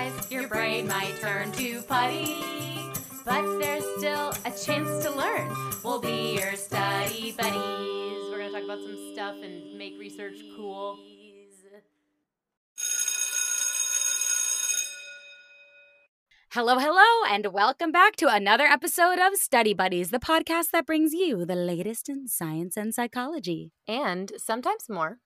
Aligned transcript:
rise, 0.00 0.30
your 0.30 0.48
brain 0.48 0.86
might 0.86 1.16
turn 1.20 1.52
to 1.52 1.82
putty. 1.82 2.36
But 3.24 3.58
there's 3.58 3.84
still 3.98 4.32
a 4.44 4.50
chance 4.50 5.04
to 5.04 5.10
learn. 5.10 5.54
We'll 5.84 6.00
be 6.00 6.36
your 6.36 6.56
study 6.56 7.32
buddies. 7.32 8.22
We're 8.30 8.38
going 8.38 8.52
to 8.52 8.52
talk 8.52 8.64
about 8.64 8.80
some 8.80 9.12
stuff 9.12 9.36
and 9.42 9.76
make 9.76 9.98
research 9.98 10.36
cool. 10.56 10.98
Hello, 16.52 16.78
hello, 16.80 17.30
and 17.30 17.52
welcome 17.52 17.92
back 17.92 18.16
to 18.16 18.26
another 18.28 18.64
episode 18.64 19.20
of 19.20 19.36
Study 19.36 19.72
Buddies, 19.72 20.10
the 20.10 20.18
podcast 20.18 20.72
that 20.72 20.84
brings 20.84 21.12
you 21.12 21.44
the 21.44 21.54
latest 21.54 22.08
in 22.08 22.26
science 22.26 22.76
and 22.76 22.92
psychology. 22.92 23.70
And 23.86 24.32
sometimes 24.36 24.88
more. 24.88 25.18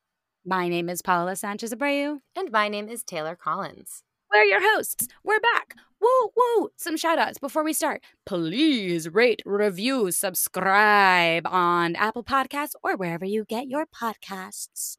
My 0.45 0.69
name 0.69 0.91
is 0.91 1.01
Paula 1.01 1.37
Sanchez 1.37 1.73
Abreu. 1.73 2.19
And 2.37 2.53
my 2.53 2.69
name 2.69 2.91
is 2.91 3.03
Taylor 3.03 3.37
Collins. 3.37 4.03
We're 4.35 4.43
your 4.43 4.75
hosts. 4.75 5.07
We're 5.23 5.39
back. 5.39 5.77
Woo, 6.01 6.31
woo. 6.35 6.71
Some 6.77 6.97
shout 6.97 7.21
outs 7.21 7.39
before 7.39 7.63
we 7.63 7.73
start. 7.73 8.03
Please 8.27 9.09
rate, 9.09 9.41
review, 9.47 10.11
subscribe 10.11 11.47
on 11.47 11.95
Apple 11.95 12.25
Podcasts 12.25 12.73
or 12.83 12.97
wherever 12.97 13.25
you 13.25 13.45
get 13.45 13.69
your 13.69 13.87
podcasts. 13.87 14.97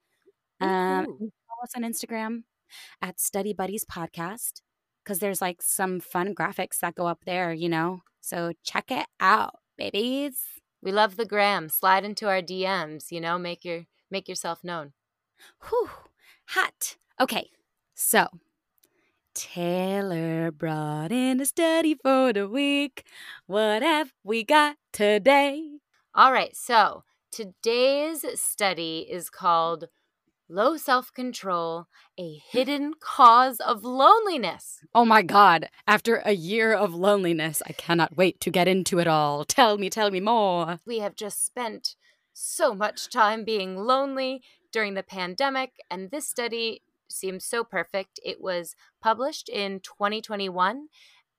Um, 0.62 1.06
follow 1.06 1.64
us 1.64 1.74
on 1.76 1.84
Instagram 1.84 2.44
at 3.02 3.20
Study 3.20 3.52
Buddies 3.52 3.84
Podcast 3.84 4.62
because 5.04 5.20
there's 5.20 5.42
like 5.42 5.62
some 5.62 6.00
fun 6.00 6.34
graphics 6.34 6.80
that 6.80 6.96
go 6.96 7.06
up 7.06 7.26
there, 7.26 7.52
you 7.52 7.68
know? 7.68 8.04
So 8.22 8.54
check 8.64 8.90
it 8.90 9.06
out, 9.20 9.56
babies. 9.78 10.40
We 10.82 10.94
love 10.94 11.18
the 11.18 11.26
gram. 11.26 11.68
Slide 11.68 12.06
into 12.06 12.30
our 12.30 12.42
DMs, 12.42 13.12
you 13.12 13.20
know, 13.20 13.38
make 13.38 13.66
your 13.66 13.82
make 14.10 14.30
yourself 14.30 14.64
known. 14.64 14.94
Whew, 15.68 15.90
hot. 16.48 16.96
Okay, 17.20 17.50
so 17.96 18.28
Taylor 19.36 20.50
brought 20.50 21.12
in 21.12 21.42
a 21.42 21.46
study 21.46 21.94
for 21.94 22.32
the 22.32 22.48
week. 22.48 23.06
What 23.48 23.82
have 23.82 24.14
we 24.24 24.46
got 24.46 24.78
today? 24.94 25.80
All 26.16 26.32
right, 26.32 26.56
so 26.56 27.04
today's 27.32 28.26
study 28.40 29.06
is 29.10 29.30
called 29.30 29.90
Low 30.48 30.78
Self 30.78 31.12
Control, 31.14 31.88
a 32.18 32.42
Hidden 32.50 32.94
Cause 33.02 33.60
of 33.60 33.84
Loneliness. 33.84 34.80
Oh 34.96 35.04
my 35.04 35.22
God. 35.22 35.68
After 35.86 36.22
a 36.24 36.32
year 36.32 36.74
of 36.74 36.94
loneliness, 36.94 37.62
I 37.68 37.74
cannot 37.74 38.16
wait 38.16 38.40
to 38.40 38.50
get 38.50 38.70
into 38.70 39.00
it 39.00 39.08
all. 39.08 39.44
Tell 39.44 39.78
me, 39.78 39.90
tell 39.90 40.12
me 40.12 40.22
more. 40.22 40.80
We 40.86 41.00
have 41.00 41.16
just 41.16 41.46
spent 41.46 41.96
so 42.34 42.74
much 42.74 43.10
time 43.10 43.44
being 43.44 43.76
lonely 43.76 44.44
during 44.72 44.94
the 44.94 45.04
pandemic, 45.04 45.74
and 45.92 46.10
this 46.10 46.28
study 46.28 46.84
seems 47.10 47.46
so 47.46 47.64
perfect. 47.64 48.20
It 48.24 48.42
was 48.42 48.76
published 49.02 49.50
in 49.50 49.80
2021 49.82 50.88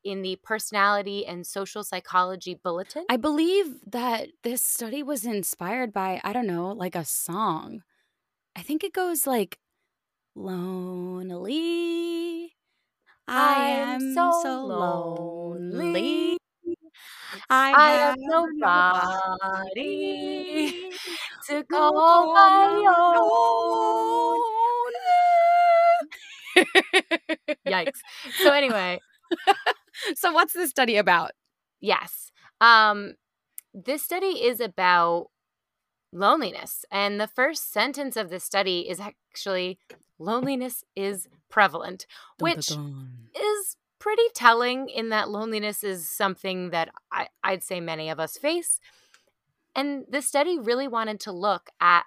in 0.05 0.23
the 0.23 0.37
Personality 0.43 1.27
and 1.27 1.47
Social 1.47 1.83
Psychology 1.83 2.55
Bulletin. 2.55 3.05
I 3.11 3.17
believe 3.17 3.81
that 3.87 4.29
this 4.45 4.63
study 4.63 5.03
was 5.03 5.25
inspired 5.27 5.93
by, 5.93 6.21
I 6.23 6.33
don't 6.33 6.47
know, 6.47 6.69
like 6.69 6.95
a 6.95 7.05
song. 7.05 7.83
I 8.55 8.63
think 8.63 8.85
it 8.85 8.93
goes 8.93 9.27
like 9.27 9.59
lonely. 10.35 11.37
I 13.29 13.69
am 13.69 14.15
so, 14.15 14.31
so 14.43 14.67
lonely. 14.67 16.39
I, 17.51 17.73
I 17.73 17.91
have 17.93 18.17
nobody 18.19 18.61
to 21.49 21.65
call 21.65 22.33
my 22.35 22.85
own. 22.99 24.56
Yikes. 27.67 28.01
So 28.43 28.53
anyway, 28.53 29.01
so 30.17 30.33
what's 30.33 30.53
this 30.53 30.71
study 30.71 30.97
about? 30.97 31.33
Yes. 31.81 32.31
Um 32.61 33.15
this 33.75 34.03
study 34.03 34.45
is 34.45 34.61
about 34.61 35.29
loneliness. 36.13 36.85
And 36.91 37.21
the 37.21 37.27
first 37.27 37.73
sentence 37.73 38.17
of 38.17 38.31
the 38.31 38.41
study 38.41 38.89
is 38.89 39.01
actually 39.01 39.79
loneliness 40.19 40.83
is 40.95 41.29
prevalent, 41.51 42.07
which 42.39 42.69
dun, 42.69 42.77
dun, 42.79 43.09
dun. 43.35 43.43
is 43.43 43.77
pretty 43.99 44.23
telling 44.35 44.89
in 44.89 45.11
that 45.11 45.29
loneliness 45.29 45.85
is 45.85 46.09
something 46.09 46.71
that 46.71 46.89
I, 47.13 47.29
I'd 47.43 47.63
say 47.63 47.81
many 47.81 48.09
of 48.09 48.19
us 48.21 48.37
face. 48.37 48.81
And 49.75 50.05
the 50.09 50.23
study 50.23 50.59
really 50.59 50.89
wanted 50.89 51.21
to 51.21 51.33
look 51.33 51.69
at 51.81 52.05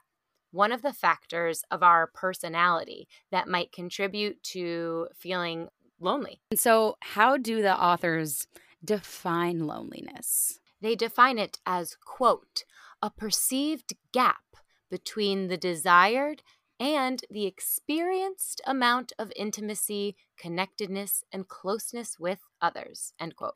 one 0.52 0.72
of 0.72 0.82
the 0.82 0.94
factors 0.94 1.64
of 1.72 1.84
our 1.84 2.08
personality 2.08 3.08
that 3.32 3.48
might 3.48 3.72
contribute 3.72 4.42
to 4.44 5.08
feeling 5.16 5.68
lonely. 6.00 6.42
And 6.52 6.60
so, 6.60 6.98
how 7.02 7.38
do 7.38 7.62
the 7.62 7.76
authors 7.76 8.48
define 8.84 9.68
loneliness? 9.68 10.60
They 10.82 10.96
define 10.96 11.38
it 11.38 11.60
as, 11.66 11.96
quote, 11.96 12.64
a 13.02 13.10
perceived 13.10 13.94
gap 14.12 14.44
between 14.90 15.48
the 15.48 15.58
desired 15.58 16.42
and 16.80 17.22
the 17.30 17.46
experienced 17.46 18.62
amount 18.66 19.12
of 19.20 19.34
intimacy, 19.36 20.16
connectedness, 20.38 21.24
and 21.32 21.48
closeness 21.48 22.18
with 22.18 22.40
others. 22.62 23.14
End 23.20 23.36
quote. 23.36 23.56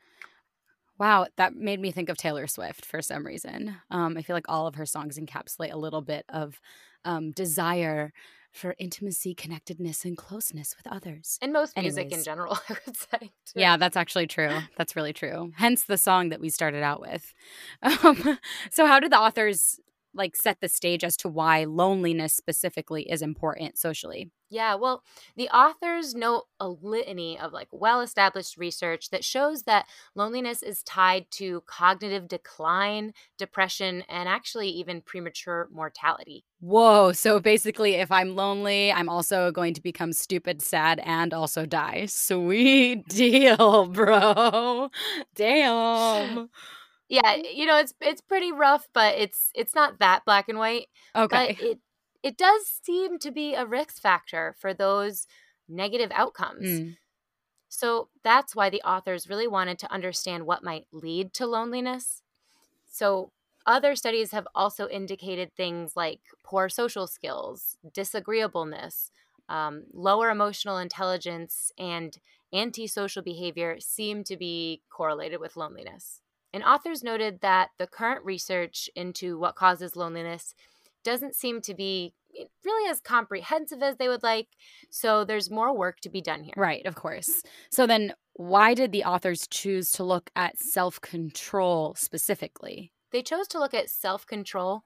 Wow, 1.03 1.27
that 1.35 1.53
made 1.53 1.81
me 1.81 1.91
think 1.91 2.07
of 2.07 2.15
Taylor 2.15 2.47
Swift 2.47 2.85
for 2.85 3.01
some 3.01 3.25
reason. 3.25 3.75
Um, 3.91 4.15
I 4.17 4.21
feel 4.21 4.37
like 4.37 4.47
all 4.47 4.67
of 4.67 4.75
her 4.75 4.85
songs 4.85 5.19
encapsulate 5.19 5.73
a 5.73 5.77
little 5.77 6.01
bit 6.01 6.23
of 6.29 6.61
um, 7.03 7.31
desire 7.31 8.13
for 8.53 8.73
intimacy, 8.79 9.35
connectedness, 9.35 10.05
and 10.05 10.15
closeness 10.15 10.77
with 10.77 10.87
others. 10.89 11.37
And 11.41 11.51
most 11.51 11.75
music 11.75 12.13
in 12.13 12.23
general, 12.23 12.57
I 12.69 12.77
would 12.85 12.95
say. 12.95 13.17
Too. 13.19 13.59
Yeah, 13.59 13.75
that's 13.75 13.97
actually 13.97 14.27
true. 14.27 14.57
That's 14.77 14.95
really 14.95 15.11
true. 15.11 15.51
Hence 15.57 15.83
the 15.83 15.97
song 15.97 16.29
that 16.29 16.39
we 16.39 16.47
started 16.47 16.83
out 16.83 17.01
with. 17.01 17.33
Um, 17.83 18.39
so, 18.71 18.85
how 18.85 19.01
did 19.01 19.11
the 19.11 19.19
authors 19.19 19.81
like 20.13 20.35
set 20.35 20.59
the 20.61 20.69
stage 20.69 21.03
as 21.03 21.17
to 21.17 21.27
why 21.27 21.65
loneliness 21.65 22.33
specifically 22.33 23.03
is 23.09 23.21
important 23.21 23.77
socially. 23.77 24.29
Yeah, 24.53 24.75
well, 24.75 25.03
the 25.35 25.49
authors 25.49 26.13
note 26.13 26.43
a 26.59 26.69
litany 26.69 27.39
of 27.39 27.51
like 27.51 27.69
well 27.71 28.01
established 28.01 28.55
research 28.55 29.09
that 29.09 29.23
shows 29.23 29.63
that 29.63 29.87
loneliness 30.13 30.61
is 30.61 30.83
tied 30.83 31.25
to 31.31 31.63
cognitive 31.65 32.27
decline, 32.27 33.13
depression, 33.37 34.03
and 34.07 34.29
actually 34.29 34.69
even 34.69 35.01
premature 35.01 35.67
mortality. 35.71 36.45
Whoa. 36.59 37.13
So 37.13 37.39
basically, 37.39 37.95
if 37.95 38.11
I'm 38.11 38.35
lonely, 38.35 38.91
I'm 38.91 39.09
also 39.09 39.51
going 39.51 39.73
to 39.73 39.81
become 39.81 40.13
stupid, 40.13 40.61
sad, 40.61 41.01
and 41.03 41.33
also 41.33 41.65
die. 41.65 42.05
Sweet 42.05 43.07
deal, 43.09 43.87
bro. 43.87 44.89
Damn 45.35 46.49
yeah, 47.09 47.35
you 47.35 47.65
know, 47.67 47.77
it's 47.77 47.93
it's 48.01 48.21
pretty 48.21 48.51
rough, 48.51 48.87
but 48.91 49.15
it's 49.17 49.51
it's 49.53 49.75
not 49.75 49.99
that 49.99 50.25
black 50.25 50.49
and 50.49 50.57
white. 50.57 50.87
Okay. 51.15 51.55
But 51.59 51.63
it 51.63 51.79
it 52.23 52.37
does 52.37 52.79
seem 52.83 53.19
to 53.19 53.31
be 53.31 53.53
a 53.53 53.65
risk 53.65 54.01
factor 54.01 54.55
for 54.57 54.73
those 54.73 55.27
negative 55.67 56.11
outcomes. 56.13 56.65
Mm. 56.65 56.97
So 57.67 58.09
that's 58.23 58.55
why 58.55 58.69
the 58.69 58.81
authors 58.83 59.29
really 59.29 59.47
wanted 59.47 59.79
to 59.79 59.91
understand 59.91 60.45
what 60.45 60.63
might 60.63 60.85
lead 60.91 61.33
to 61.33 61.45
loneliness. 61.45 62.21
So 62.85 63.31
other 63.65 63.95
studies 63.95 64.31
have 64.31 64.47
also 64.53 64.87
indicated 64.87 65.51
things 65.53 65.95
like 65.95 66.19
poor 66.43 66.69
social 66.69 67.07
skills, 67.07 67.77
disagreeableness, 67.93 69.11
um, 69.49 69.83
lower 69.93 70.29
emotional 70.29 70.77
intelligence, 70.77 71.71
and 71.77 72.17
antisocial 72.53 73.23
behavior 73.23 73.77
seem 73.79 74.23
to 74.25 74.37
be 74.37 74.81
correlated 74.89 75.39
with 75.39 75.57
loneliness. 75.57 76.21
And 76.53 76.63
authors 76.63 77.03
noted 77.03 77.41
that 77.41 77.69
the 77.79 77.87
current 77.87 78.23
research 78.23 78.89
into 78.95 79.39
what 79.39 79.55
causes 79.55 79.95
loneliness 79.95 80.53
doesn't 81.03 81.35
seem 81.35 81.61
to 81.61 81.73
be 81.73 82.13
eh, 82.37 82.45
really 82.65 82.89
as 82.89 82.99
comprehensive 82.99 83.81
as 83.81 83.97
they 83.97 84.07
would 84.07 84.23
like. 84.23 84.49
So 84.89 85.23
there's 85.23 85.49
more 85.49 85.75
work 85.75 85.99
to 86.01 86.09
be 86.09 86.21
done 86.21 86.43
here. 86.43 86.53
Right, 86.57 86.85
of 86.85 86.95
course. 86.95 87.43
So 87.69 87.87
then, 87.87 88.13
why 88.33 88.73
did 88.73 88.91
the 88.91 89.03
authors 89.03 89.47
choose 89.47 89.91
to 89.91 90.03
look 90.03 90.31
at 90.35 90.59
self 90.59 90.99
control 91.01 91.95
specifically? 91.95 92.91
They 93.11 93.21
chose 93.21 93.47
to 93.49 93.59
look 93.59 93.73
at 93.73 93.89
self 93.89 94.25
control 94.25 94.83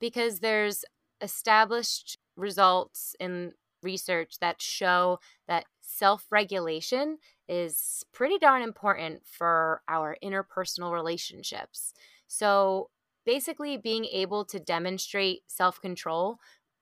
because 0.00 0.40
there's 0.40 0.84
established 1.20 2.18
results 2.36 3.14
in 3.20 3.52
research 3.82 4.38
that 4.40 4.60
show 4.60 5.18
that 5.46 5.64
self 5.80 6.26
regulation 6.30 7.18
is 7.48 8.04
pretty 8.12 8.38
darn 8.38 8.62
important 8.62 9.22
for 9.24 9.82
our 9.88 10.16
interpersonal 10.22 10.92
relationships. 10.92 11.92
So, 12.26 12.90
basically, 13.28 13.76
being 13.76 14.06
able 14.06 14.42
to 14.46 14.58
demonstrate 14.58 15.42
self 15.46 15.82
control 15.82 16.38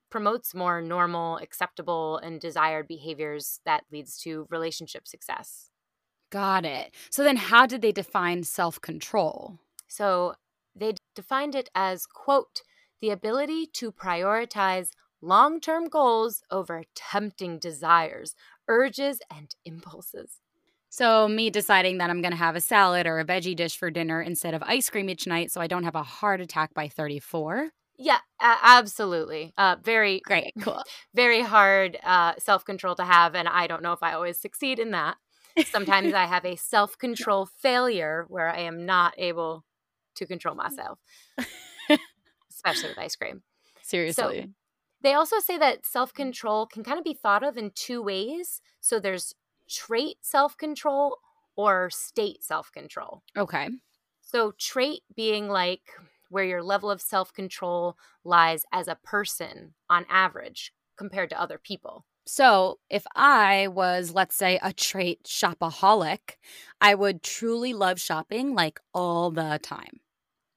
promotes 0.09 0.55
more 0.55 0.81
normal, 0.81 1.35
acceptable, 1.39 2.17
and 2.19 2.39
desired 2.39 2.87
behaviors 2.87 3.59
that 3.65 3.83
leads 3.91 4.17
to 4.17 4.47
relationship 4.49 5.05
success. 5.05 5.71
Got 6.29 6.63
it. 6.63 6.95
So, 7.11 7.21
then 7.21 7.35
how 7.35 7.65
did 7.65 7.81
they 7.81 7.91
define 7.91 8.43
self 8.43 8.79
control? 8.79 9.59
So, 9.89 10.35
they 10.73 10.93
defined 11.13 11.53
it 11.53 11.69
as, 11.75 12.05
quote, 12.05 12.61
the 13.01 13.09
ability 13.09 13.67
to 13.73 13.91
prioritize 13.91 14.91
long 15.21 15.59
term 15.59 15.89
goals 15.89 16.43
over 16.49 16.83
tempting 16.95 17.59
desires, 17.59 18.35
urges, 18.69 19.19
and 19.29 19.53
impulses. 19.65 20.39
So, 20.97 21.27
me 21.27 21.51
deciding 21.51 21.99
that 21.99 22.09
I'm 22.09 22.23
going 22.23 22.31
to 22.31 22.37
have 22.37 22.55
a 22.55 22.59
salad 22.59 23.05
or 23.05 23.19
a 23.19 23.23
veggie 23.23 23.55
dish 23.55 23.77
for 23.77 23.91
dinner 23.91 24.19
instead 24.19 24.55
of 24.55 24.63
ice 24.63 24.89
cream 24.89 25.11
each 25.11 25.27
night 25.27 25.51
so 25.51 25.61
I 25.61 25.67
don't 25.67 25.83
have 25.83 25.93
a 25.93 26.01
heart 26.01 26.41
attack 26.41 26.73
by 26.73 26.87
34. 26.87 27.69
Yeah, 27.99 28.17
absolutely. 28.41 29.53
Uh, 29.59 29.75
very 29.83 30.21
Great, 30.25 30.53
cool. 30.59 30.81
very 31.13 31.43
hard 31.43 31.99
uh, 32.03 32.33
self 32.39 32.65
control 32.65 32.95
to 32.95 33.05
have, 33.05 33.35
and 33.35 33.47
I 33.47 33.67
don't 33.67 33.83
know 33.83 33.93
if 33.93 34.01
I 34.01 34.13
always 34.13 34.39
succeed 34.39 34.79
in 34.79 34.89
that. 34.89 35.17
Sometimes 35.67 36.15
I 36.15 36.25
have 36.25 36.45
a 36.45 36.55
self 36.55 36.97
control 36.97 37.45
failure 37.45 38.25
where 38.27 38.49
I 38.49 38.61
am 38.61 38.87
not 38.87 39.13
able 39.19 39.65
to 40.15 40.25
control 40.25 40.55
myself, 40.55 40.97
especially 42.49 42.89
with 42.89 42.97
ice 42.97 43.15
cream. 43.15 43.43
Seriously. 43.83 44.49
They 45.01 45.13
also 45.13 45.37
say 45.37 45.59
that 45.59 45.85
self 45.85 46.11
control 46.11 46.65
can 46.65 46.83
kind 46.83 46.97
of 46.97 47.03
be 47.03 47.13
thought 47.13 47.43
of 47.43 47.55
in 47.55 47.69
two 47.75 48.01
ways. 48.01 48.61
So 48.81 48.99
there's 48.99 49.35
trait 49.69 50.17
self 50.21 50.57
control 50.57 51.17
or 51.55 51.89
state 51.89 52.43
self 52.43 52.71
control. 52.71 53.23
okay. 53.37 53.69
So, 54.21 54.51
trait 54.59 55.03
being 55.15 55.47
like 55.47 55.81
where 56.29 56.43
your 56.43 56.61
level 56.61 56.91
of 56.91 57.01
self 57.01 57.33
control 57.33 57.97
lies 58.23 58.65
as 58.71 58.87
a 58.87 58.95
person 59.03 59.73
on 59.89 60.05
average 60.09 60.73
compared 60.97 61.29
to 61.29 61.39
other 61.39 61.57
people. 61.57 62.05
So, 62.25 62.79
if 62.89 63.05
I 63.15 63.67
was, 63.69 64.13
let's 64.13 64.35
say, 64.35 64.59
a 64.61 64.73
trait 64.73 65.23
shopaholic, 65.23 66.35
I 66.81 66.93
would 66.93 67.23
truly 67.23 67.73
love 67.73 68.01
shopping 68.01 68.53
like 68.53 68.79
all 68.93 69.31
the 69.31 69.59
time. 69.63 70.01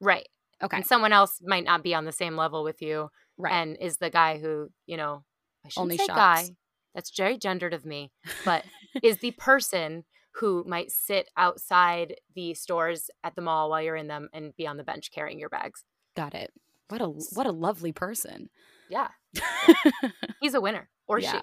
Right. 0.01 0.27
Okay. 0.61 0.77
And 0.77 0.85
someone 0.85 1.13
else 1.13 1.39
might 1.41 1.63
not 1.63 1.83
be 1.83 1.93
on 1.95 2.05
the 2.05 2.11
same 2.11 2.35
level 2.35 2.63
with 2.63 2.81
you 2.81 3.09
Right. 3.37 3.53
and 3.53 3.77
is 3.79 3.97
the 3.97 4.09
guy 4.09 4.37
who, 4.37 4.69
you 4.85 4.97
know, 4.97 5.23
I 5.65 5.69
shouldn't 5.69 5.85
Only 5.93 5.97
say 5.97 6.05
shops. 6.07 6.17
guy. 6.17 6.55
That's 6.93 7.15
very 7.15 7.37
gendered 7.37 7.73
of 7.73 7.85
me, 7.85 8.11
but 8.45 8.65
is 9.03 9.17
the 9.17 9.31
person 9.31 10.03
who 10.35 10.63
might 10.65 10.91
sit 10.91 11.29
outside 11.35 12.15
the 12.35 12.53
stores 12.53 13.09
at 13.23 13.35
the 13.35 13.41
mall 13.41 13.69
while 13.69 13.81
you're 13.81 13.95
in 13.95 14.07
them 14.07 14.29
and 14.33 14.55
be 14.55 14.65
on 14.65 14.77
the 14.77 14.83
bench 14.83 15.11
carrying 15.11 15.39
your 15.39 15.49
bags. 15.49 15.83
Got 16.15 16.33
it. 16.33 16.51
What 16.89 17.01
a 17.01 17.07
what 17.07 17.45
a 17.45 17.51
lovely 17.51 17.91
person. 17.91 18.49
Yeah. 18.89 19.09
He's 20.41 20.53
a 20.53 20.61
winner 20.61 20.89
or 21.07 21.19
Yeah. 21.19 21.31
she 21.33 21.41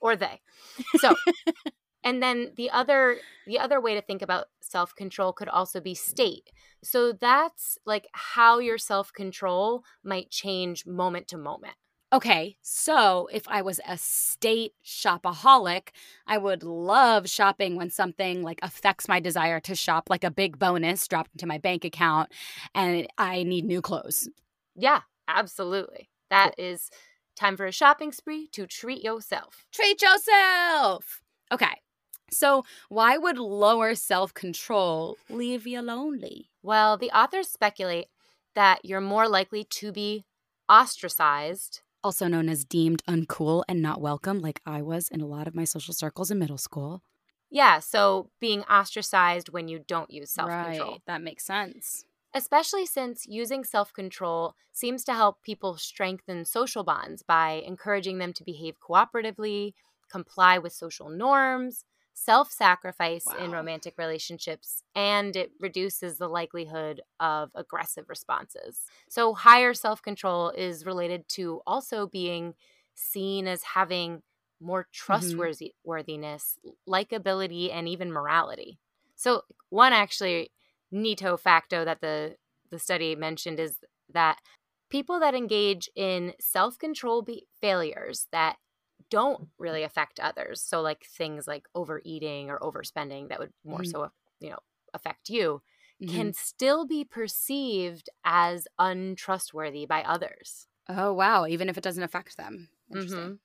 or 0.00 0.16
they. 0.16 0.40
So 0.98 1.14
and 2.04 2.22
then 2.22 2.52
the 2.56 2.70
other 2.70 3.18
the 3.46 3.58
other 3.58 3.80
way 3.80 3.94
to 3.94 4.02
think 4.02 4.22
about 4.22 4.46
self-control 4.60 5.32
could 5.34 5.48
also 5.48 5.80
be 5.80 5.94
state. 5.94 6.50
So 6.82 7.12
that's 7.12 7.78
like 7.86 8.06
how 8.12 8.58
your 8.58 8.78
self-control 8.78 9.82
might 10.04 10.30
change 10.30 10.86
moment 10.86 11.28
to 11.28 11.38
moment. 11.38 11.74
Okay, 12.14 12.56
so 12.62 13.28
if 13.32 13.42
I 13.48 13.60
was 13.62 13.80
a 13.88 13.98
state 13.98 14.74
shopaholic, 14.86 15.88
I 16.28 16.38
would 16.38 16.62
love 16.62 17.28
shopping 17.28 17.74
when 17.74 17.90
something 17.90 18.44
like 18.44 18.60
affects 18.62 19.08
my 19.08 19.18
desire 19.18 19.58
to 19.58 19.74
shop, 19.74 20.08
like 20.08 20.22
a 20.22 20.30
big 20.30 20.56
bonus 20.56 21.08
dropped 21.08 21.32
into 21.34 21.46
my 21.48 21.58
bank 21.58 21.84
account 21.84 22.30
and 22.72 23.08
I 23.18 23.42
need 23.42 23.64
new 23.64 23.82
clothes. 23.82 24.28
Yeah, 24.76 25.00
absolutely. 25.26 26.08
That 26.30 26.54
is 26.56 26.88
time 27.34 27.56
for 27.56 27.66
a 27.66 27.72
shopping 27.72 28.12
spree 28.12 28.46
to 28.52 28.64
treat 28.68 29.02
yourself. 29.02 29.66
Treat 29.72 30.00
yourself. 30.00 31.20
Okay, 31.50 31.80
so 32.30 32.62
why 32.88 33.18
would 33.18 33.38
lower 33.38 33.96
self 33.96 34.32
control 34.32 35.16
leave 35.28 35.66
you 35.66 35.82
lonely? 35.82 36.52
Well, 36.62 36.96
the 36.96 37.10
authors 37.10 37.48
speculate 37.48 38.06
that 38.54 38.84
you're 38.84 39.00
more 39.00 39.28
likely 39.28 39.64
to 39.64 39.90
be 39.90 40.26
ostracized. 40.68 41.80
Also 42.04 42.28
known 42.28 42.48
as 42.48 42.64
deemed 42.64 43.02
uncool 43.08 43.64
and 43.68 43.82
not 43.82 44.00
welcome, 44.00 44.38
like 44.38 44.60
I 44.64 44.80
was 44.80 45.08
in 45.08 45.20
a 45.20 45.26
lot 45.26 45.48
of 45.48 45.56
my 45.56 45.64
social 45.64 45.92
circles 45.92 46.30
in 46.30 46.38
middle 46.38 46.56
school. 46.58 47.02
Yeah, 47.50 47.78
so 47.78 48.30
being 48.40 48.62
ostracized 48.64 49.48
when 49.48 49.68
you 49.68 49.78
don't 49.78 50.10
use 50.10 50.30
self 50.30 50.58
control. 50.58 50.98
Right, 50.98 51.02
that 51.06 51.22
makes 51.22 51.44
sense. 51.44 52.04
especially 52.34 52.84
since 52.86 53.26
using 53.26 53.64
self 53.64 53.92
control 53.92 54.54
seems 54.72 55.04
to 55.04 55.14
help 55.14 55.42
people 55.42 55.76
strengthen 55.78 56.44
social 56.44 56.84
bonds 56.84 57.22
by 57.22 57.52
encouraging 57.52 58.18
them 58.18 58.32
to 58.34 58.44
behave 58.44 58.78
cooperatively, 58.80 59.72
comply 60.10 60.58
with 60.58 60.72
social 60.72 61.08
norms, 61.08 61.84
self 62.14 62.50
sacrifice 62.50 63.26
in 63.40 63.50
romantic 63.50 63.94
relationships, 63.98 64.82
and 64.94 65.36
it 65.36 65.52
reduces 65.60 66.16
the 66.16 66.28
likelihood 66.28 67.02
of 67.20 67.50
aggressive 67.54 68.08
responses. 68.08 68.82
So, 69.08 69.34
higher 69.34 69.74
self 69.74 70.00
control 70.00 70.50
is 70.50 70.86
related 70.86 71.28
to 71.30 71.60
also 71.66 72.06
being 72.06 72.54
seen 72.94 73.46
as 73.46 73.62
having 73.62 74.22
more 74.60 74.84
mm-hmm. 74.84 75.12
trustworthiness, 75.12 76.58
likability, 76.88 77.72
and 77.72 77.88
even 77.88 78.12
morality. 78.12 78.78
So, 79.16 79.42
one 79.68 79.92
actually 79.92 80.52
neato 80.92 81.38
facto 81.38 81.84
that 81.84 82.00
the 82.00 82.36
the 82.70 82.78
study 82.78 83.14
mentioned 83.14 83.60
is 83.60 83.76
that 84.12 84.38
people 84.90 85.20
that 85.20 85.34
engage 85.34 85.88
in 85.96 86.32
self-control 86.40 87.22
be- 87.22 87.46
failures 87.60 88.26
that 88.32 88.56
don't 89.14 89.42
really 89.58 89.82
affect 89.84 90.20
others 90.20 90.60
so 90.62 90.80
like 90.82 91.04
things 91.06 91.46
like 91.46 91.68
overeating 91.74 92.50
or 92.50 92.58
overspending 92.60 93.28
that 93.28 93.38
would 93.38 93.52
more 93.68 93.84
Mhm. 93.84 93.94
so 93.94 94.10
you 94.40 94.50
know 94.50 94.58
affect 94.94 95.30
you 95.30 95.62
Mhm. 96.00 96.30
can 96.30 96.32
still 96.32 96.86
be 96.86 97.04
perceived 97.04 98.10
as 98.24 98.68
untrustworthy 98.78 99.86
by 99.86 100.02
others 100.02 100.68
Oh, 100.88 101.12
wow. 101.12 101.46
Even 101.46 101.68
if 101.68 101.76
it 101.78 101.84
doesn't 101.84 102.02
affect 102.02 102.36
them. 102.36 102.70
Interesting. 102.90 103.32
Mhm. 103.32 103.40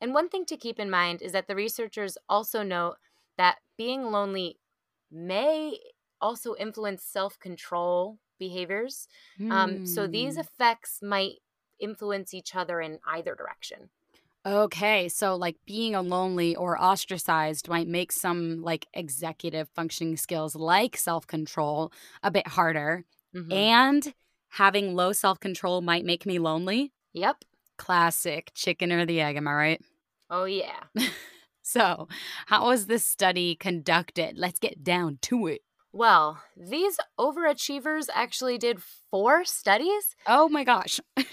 And 0.00 0.14
one 0.14 0.28
thing 0.28 0.46
to 0.46 0.56
keep 0.56 0.78
in 0.80 0.90
mind 0.90 1.22
is 1.22 1.32
that 1.32 1.48
the 1.48 1.56
researchers 1.56 2.18
also 2.28 2.62
note 2.62 2.98
that 3.38 3.60
being 3.76 4.04
lonely 4.04 4.60
may 5.10 5.80
also 6.20 6.54
influence 6.56 7.04
self 7.04 7.38
control 7.38 8.20
behaviors. 8.38 9.08
Um, 9.50 9.80
so 9.84 10.06
these 10.06 10.36
Hmm. 10.36 10.38
effects 10.38 11.02
might 11.02 11.40
influence 11.80 12.34
each 12.34 12.54
other 12.56 12.80
in 12.80 13.00
either 13.06 13.34
direction. 13.34 13.90
Okay, 14.46 15.08
so 15.08 15.36
like 15.36 15.56
being 15.66 15.94
a 15.94 16.02
lonely 16.02 16.54
or 16.54 16.80
ostracized 16.80 17.68
might 17.68 17.88
make 17.88 18.12
some 18.12 18.60
like 18.62 18.86
executive 18.92 19.68
functioning 19.74 20.16
skills 20.18 20.54
like 20.54 20.96
self 20.98 21.26
control 21.26 21.92
a 22.22 22.30
bit 22.30 22.46
harder. 22.48 23.04
Mhm. 23.34 23.52
And 23.52 24.14
having 24.50 24.94
low 24.94 25.12
self 25.12 25.40
control 25.40 25.80
might 25.80 26.04
make 26.04 26.26
me 26.26 26.38
lonely. 26.38 26.92
yep. 27.12 27.44
Classic 27.76 28.50
chicken 28.54 28.92
or 28.92 29.04
the 29.06 29.20
egg, 29.20 29.36
am 29.36 29.48
I 29.48 29.52
right? 29.52 29.80
Oh, 30.30 30.44
yeah. 30.44 30.84
So, 31.66 32.08
how 32.46 32.66
was 32.66 32.86
this 32.88 33.06
study 33.06 33.56
conducted? 33.56 34.36
Let's 34.36 34.58
get 34.58 34.84
down 34.84 35.18
to 35.22 35.46
it. 35.46 35.62
Well, 35.94 36.42
these 36.54 36.98
overachievers 37.18 38.08
actually 38.14 38.58
did 38.58 38.82
four 38.82 39.46
studies. 39.46 40.14
Oh 40.26 40.50
my 40.50 40.62
gosh. 40.62 41.00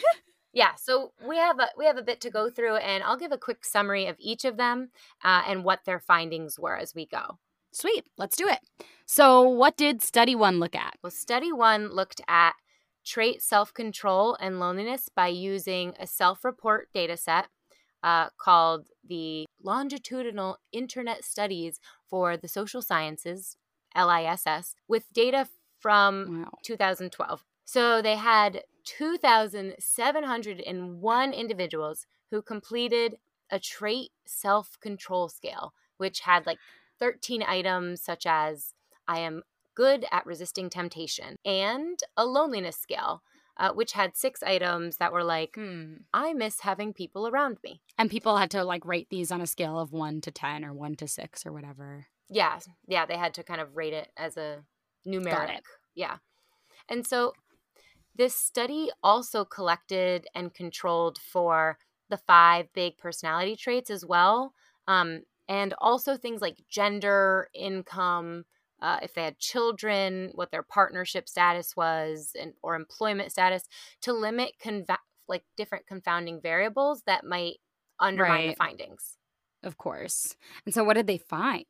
Yeah, 0.53 0.75
so 0.75 1.13
we 1.25 1.37
have 1.37 1.59
a 1.59 1.69
we 1.77 1.85
have 1.85 1.97
a 1.97 2.03
bit 2.03 2.19
to 2.21 2.29
go 2.29 2.49
through, 2.49 2.75
and 2.77 3.03
I'll 3.03 3.17
give 3.17 3.31
a 3.31 3.37
quick 3.37 3.63
summary 3.63 4.05
of 4.07 4.17
each 4.19 4.43
of 4.43 4.57
them 4.57 4.89
uh, 5.23 5.43
and 5.47 5.63
what 5.63 5.85
their 5.85 5.99
findings 5.99 6.59
were 6.59 6.75
as 6.77 6.93
we 6.93 7.05
go. 7.05 7.39
Sweet, 7.71 8.05
let's 8.17 8.35
do 8.35 8.47
it. 8.47 8.59
So, 9.05 9.41
what 9.41 9.77
did 9.77 10.01
study 10.01 10.35
one 10.35 10.59
look 10.59 10.75
at? 10.75 10.95
Well, 11.01 11.11
study 11.11 11.53
one 11.53 11.93
looked 11.95 12.19
at 12.27 12.53
trait 13.05 13.41
self 13.41 13.73
control 13.73 14.35
and 14.39 14.59
loneliness 14.59 15.09
by 15.15 15.27
using 15.27 15.93
a 15.99 16.05
self 16.05 16.43
report 16.43 16.89
data 16.93 17.15
set 17.15 17.47
uh, 18.03 18.29
called 18.37 18.87
the 19.07 19.45
Longitudinal 19.63 20.57
Internet 20.71 21.23
Studies 21.23 21.79
for 22.09 22.35
the 22.35 22.47
Social 22.47 22.81
Sciences, 22.81 23.55
LISS, 23.95 24.75
with 24.87 25.11
data 25.13 25.47
from 25.79 26.41
Wow. 26.43 26.51
2012. 26.63 27.43
So 27.65 28.01
they 28.01 28.15
had 28.15 28.63
2,701 28.85 31.33
individuals 31.33 32.05
who 32.29 32.41
completed 32.41 33.17
a 33.49 33.59
trait 33.59 34.11
self 34.25 34.79
control 34.79 35.29
scale, 35.29 35.73
which 35.97 36.21
had 36.21 36.45
like 36.45 36.59
13 36.99 37.43
items 37.43 38.01
such 38.01 38.25
as 38.25 38.73
I 39.07 39.19
am 39.19 39.43
good 39.75 40.05
at 40.11 40.25
resisting 40.25 40.69
temptation, 40.69 41.35
and 41.45 41.99
a 42.17 42.25
loneliness 42.25 42.77
scale, 42.77 43.23
uh, 43.57 43.71
which 43.71 43.93
had 43.93 44.15
six 44.15 44.43
items 44.43 44.97
that 44.97 45.13
were 45.13 45.23
like, 45.23 45.55
Hmm. 45.55 45.95
I 46.13 46.33
miss 46.33 46.61
having 46.61 46.93
people 46.93 47.27
around 47.27 47.57
me. 47.63 47.81
And 47.97 48.09
people 48.09 48.37
had 48.37 48.51
to 48.51 48.63
like 48.63 48.85
rate 48.85 49.09
these 49.09 49.31
on 49.31 49.41
a 49.41 49.47
scale 49.47 49.79
of 49.79 49.91
one 49.91 50.21
to 50.21 50.31
10 50.31 50.63
or 50.63 50.73
one 50.73 50.95
to 50.95 51.07
six 51.07 51.45
or 51.45 51.51
whatever. 51.51 52.07
Yeah, 52.29 52.59
yeah, 52.87 53.05
they 53.05 53.17
had 53.17 53.33
to 53.35 53.43
kind 53.43 53.59
of 53.59 53.75
rate 53.75 53.93
it 53.93 54.09
as 54.15 54.37
a 54.37 54.63
numeric. 55.05 55.63
Yeah. 55.95 56.17
And 56.87 57.05
so 57.05 57.33
this 58.15 58.35
study 58.35 58.91
also 59.03 59.45
collected 59.45 60.27
and 60.35 60.53
controlled 60.53 61.17
for 61.17 61.77
the 62.09 62.17
five 62.17 62.71
big 62.73 62.97
personality 62.97 63.55
traits 63.55 63.89
as 63.89 64.05
well. 64.05 64.53
Um, 64.87 65.21
and 65.47 65.73
also 65.79 66.17
things 66.17 66.41
like 66.41 66.57
gender, 66.69 67.49
income, 67.53 68.45
uh, 68.81 68.99
if 69.01 69.13
they 69.13 69.23
had 69.23 69.37
children, 69.39 70.31
what 70.33 70.51
their 70.51 70.63
partnership 70.63 71.29
status 71.29 71.75
was, 71.75 72.31
and 72.39 72.53
or 72.61 72.75
employment 72.75 73.31
status, 73.31 73.67
to 74.01 74.13
limit 74.13 74.53
conva- 74.59 74.97
like 75.27 75.43
different 75.55 75.85
confounding 75.87 76.41
variables 76.41 77.03
that 77.03 77.23
might 77.25 77.57
undermine 77.99 78.47
the 78.47 78.53
findings. 78.53 79.17
Of 79.63 79.77
course. 79.77 80.35
And 80.65 80.73
so, 80.73 80.83
what 80.83 80.95
did 80.95 81.07
they 81.07 81.17
find? 81.17 81.65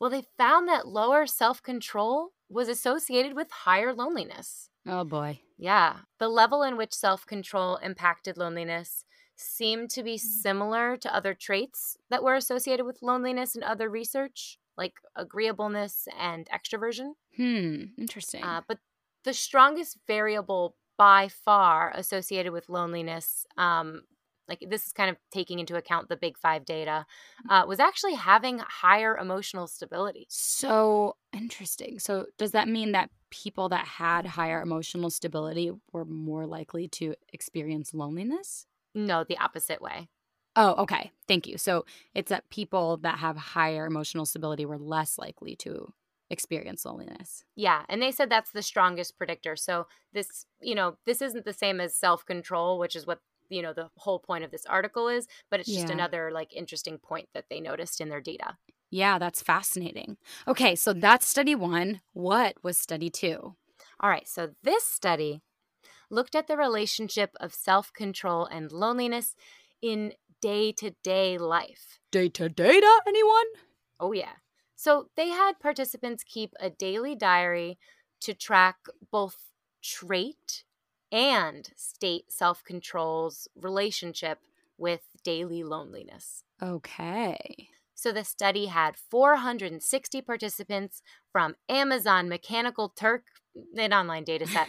Well, 0.00 0.10
they 0.10 0.22
found 0.36 0.68
that 0.68 0.88
lower 0.88 1.26
self 1.26 1.62
control 1.62 2.32
was 2.48 2.68
associated 2.68 3.34
with 3.34 3.50
higher 3.50 3.92
loneliness. 3.94 4.67
Oh 4.86 5.04
boy. 5.04 5.40
Yeah. 5.56 6.02
The 6.18 6.28
level 6.28 6.62
in 6.62 6.76
which 6.76 6.92
self 6.94 7.26
control 7.26 7.76
impacted 7.76 8.36
loneliness 8.38 9.04
seemed 9.36 9.90
to 9.90 10.02
be 10.02 10.16
Mm. 10.24 10.42
similar 10.42 10.96
to 10.96 11.14
other 11.14 11.34
traits 11.34 11.96
that 12.10 12.22
were 12.22 12.34
associated 12.34 12.84
with 12.86 13.02
loneliness 13.02 13.54
in 13.54 13.62
other 13.62 13.88
research, 13.88 14.58
like 14.76 14.94
agreeableness 15.16 16.08
and 16.16 16.48
extroversion. 16.50 17.14
Hmm. 17.36 17.94
Interesting. 17.96 18.42
Uh, 18.42 18.62
but 18.66 18.78
the 19.24 19.34
strongest 19.34 19.98
variable 20.06 20.76
by 20.96 21.28
far 21.28 21.90
associated 21.94 22.52
with 22.52 22.68
loneliness, 22.68 23.46
um, 23.56 24.02
like 24.48 24.64
this 24.68 24.86
is 24.86 24.92
kind 24.92 25.10
of 25.10 25.16
taking 25.30 25.58
into 25.58 25.76
account 25.76 26.08
the 26.08 26.16
big 26.16 26.38
five 26.38 26.64
data, 26.64 27.06
uh, 27.50 27.64
was 27.66 27.80
actually 27.80 28.14
having 28.14 28.58
higher 28.58 29.16
emotional 29.16 29.66
stability. 29.66 30.26
so 30.28 31.16
interesting. 31.32 31.98
So 31.98 32.26
does 32.38 32.52
that 32.52 32.68
mean 32.68 32.92
that 32.92 33.10
people 33.30 33.68
that 33.68 33.86
had 33.86 34.26
higher 34.26 34.62
emotional 34.62 35.10
stability 35.10 35.70
were 35.92 36.04
more 36.04 36.46
likely 36.46 36.88
to 36.88 37.14
experience 37.32 37.92
loneliness? 37.92 38.66
No, 38.94 39.24
the 39.24 39.38
opposite 39.38 39.82
way. 39.82 40.08
Oh, 40.56 40.74
okay. 40.78 41.12
Thank 41.28 41.46
you. 41.46 41.58
So 41.58 41.84
it's 42.14 42.30
that 42.30 42.48
people 42.50 42.96
that 42.98 43.18
have 43.18 43.36
higher 43.36 43.86
emotional 43.86 44.26
stability 44.26 44.66
were 44.66 44.78
less 44.78 45.18
likely 45.18 45.54
to 45.56 45.92
experience 46.30 46.84
loneliness. 46.84 47.44
Yeah, 47.54 47.84
and 47.88 48.02
they 48.02 48.10
said 48.10 48.28
that's 48.28 48.50
the 48.50 48.62
strongest 48.62 49.16
predictor. 49.16 49.56
So 49.56 49.86
this, 50.12 50.46
you 50.60 50.74
know, 50.74 50.96
this 51.06 51.22
isn't 51.22 51.44
the 51.44 51.52
same 51.52 51.80
as 51.80 51.94
self-control, 51.94 52.78
which 52.78 52.96
is 52.96 53.06
what, 53.06 53.20
you 53.50 53.62
know, 53.62 53.72
the 53.72 53.90
whole 53.96 54.18
point 54.20 54.44
of 54.44 54.50
this 54.50 54.66
article 54.66 55.08
is, 55.08 55.26
but 55.50 55.60
it's 55.60 55.72
just 55.72 55.90
Yeah. 55.90 55.90
another 55.90 56.30
like 56.32 56.52
interesting 56.54 56.98
point 56.98 57.28
that 57.34 57.46
they 57.50 57.60
noticed 57.60 58.00
in 58.00 58.08
their 58.08 58.20
data. 58.20 58.58
Yeah, 58.90 59.18
that's 59.18 59.42
fascinating. 59.42 60.16
Okay, 60.46 60.74
so 60.74 60.92
that's 60.92 61.26
study 61.26 61.54
one. 61.54 62.00
What 62.12 62.62
was 62.62 62.78
study 62.78 63.10
two? 63.10 63.56
All 64.00 64.10
right, 64.10 64.26
so 64.26 64.54
this 64.62 64.84
study 64.84 65.42
looked 66.10 66.34
at 66.34 66.46
the 66.48 66.56
relationship 66.56 67.32
of 67.40 67.54
self-control 67.54 68.46
and 68.46 68.72
loneliness 68.72 69.36
in 69.82 70.14
day-to-day 70.42 71.38
life. 71.38 72.00
Data 72.10 72.50
data, 72.50 73.00
anyone? 73.06 73.46
Oh, 74.00 74.12
yeah. 74.12 74.36
So 74.76 75.10
they 75.16 75.28
had 75.28 75.58
participants 75.60 76.24
keep 76.24 76.52
a 76.60 76.70
daily 76.70 77.14
diary 77.14 77.78
to 78.20 78.34
track 78.34 78.76
both 79.10 79.52
trait 79.82 80.64
and 81.12 81.70
state 81.76 82.30
self 82.30 82.64
control's 82.64 83.48
relationship 83.56 84.40
with 84.76 85.00
daily 85.24 85.62
loneliness. 85.62 86.44
Okay. 86.62 87.68
So 87.94 88.12
the 88.12 88.24
study 88.24 88.66
had 88.66 88.96
460 88.96 90.22
participants 90.22 91.02
from 91.32 91.56
Amazon 91.68 92.28
Mechanical 92.28 92.90
Turk, 92.90 93.24
an 93.76 93.92
online 93.92 94.22
data 94.22 94.46
set, 94.46 94.68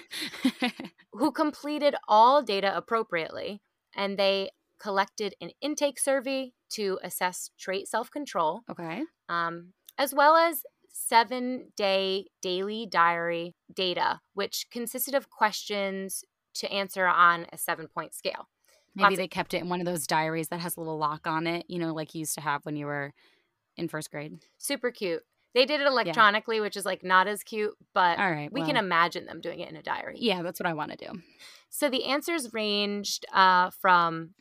who 1.13 1.31
completed 1.31 1.95
all 2.07 2.41
data 2.41 2.75
appropriately, 2.75 3.61
and 3.95 4.17
they 4.17 4.49
collected 4.79 5.35
an 5.41 5.51
intake 5.61 5.99
survey 5.99 6.53
to 6.69 6.99
assess 7.03 7.51
trait 7.59 7.87
self 7.87 8.09
control 8.09 8.61
okay. 8.69 9.03
um, 9.27 9.73
as 9.97 10.13
well 10.13 10.35
as 10.35 10.63
seven 10.91 11.71
day 11.75 12.27
daily 12.41 12.87
diary 12.89 13.55
data, 13.73 14.21
which 14.33 14.67
consisted 14.71 15.13
of 15.13 15.29
questions 15.29 16.23
to 16.55 16.71
answer 16.71 17.05
on 17.05 17.45
a 17.53 17.57
seven 17.57 17.87
point 17.87 18.13
scale. 18.13 18.49
Maybe 18.95 19.03
Lots 19.03 19.13
of- 19.13 19.17
they 19.17 19.27
kept 19.27 19.53
it 19.53 19.61
in 19.61 19.69
one 19.69 19.79
of 19.79 19.85
those 19.85 20.07
diaries 20.07 20.47
that 20.49 20.59
has 20.59 20.75
a 20.75 20.79
little 20.79 20.97
lock 20.97 21.27
on 21.27 21.47
it, 21.47 21.65
you 21.69 21.79
know, 21.79 21.93
like 21.93 22.13
you 22.15 22.19
used 22.19 22.35
to 22.35 22.41
have 22.41 22.65
when 22.65 22.75
you 22.75 22.85
were 22.85 23.13
in 23.77 23.87
first 23.87 24.11
grade. 24.11 24.39
Super 24.57 24.91
cute. 24.91 25.23
They 25.53 25.65
did 25.65 25.81
it 25.81 25.87
electronically, 25.87 26.59
which 26.59 26.77
is 26.77 26.85
like 26.85 27.03
not 27.03 27.27
as 27.27 27.43
cute, 27.43 27.75
but 27.93 28.19
All 28.19 28.29
right. 28.31 28.51
we 28.51 28.61
can 28.61 28.77
imagine 28.77 29.25
them 29.25 29.41
doing 29.41 29.59
it 29.61 29.69
in 29.69 29.75
a 29.75 29.81
diary. 29.81 30.17
Yeah, 30.19 30.41
that's 30.43 30.59
what 30.59 30.67
I 30.67 30.73
want 30.73 30.91
to 30.91 30.97
do. 30.97 31.21
So 31.69 31.89
the 31.89 32.05
answers 32.05 32.53
ranged 32.53 33.25
uh, 33.33 33.69
from 33.71 34.35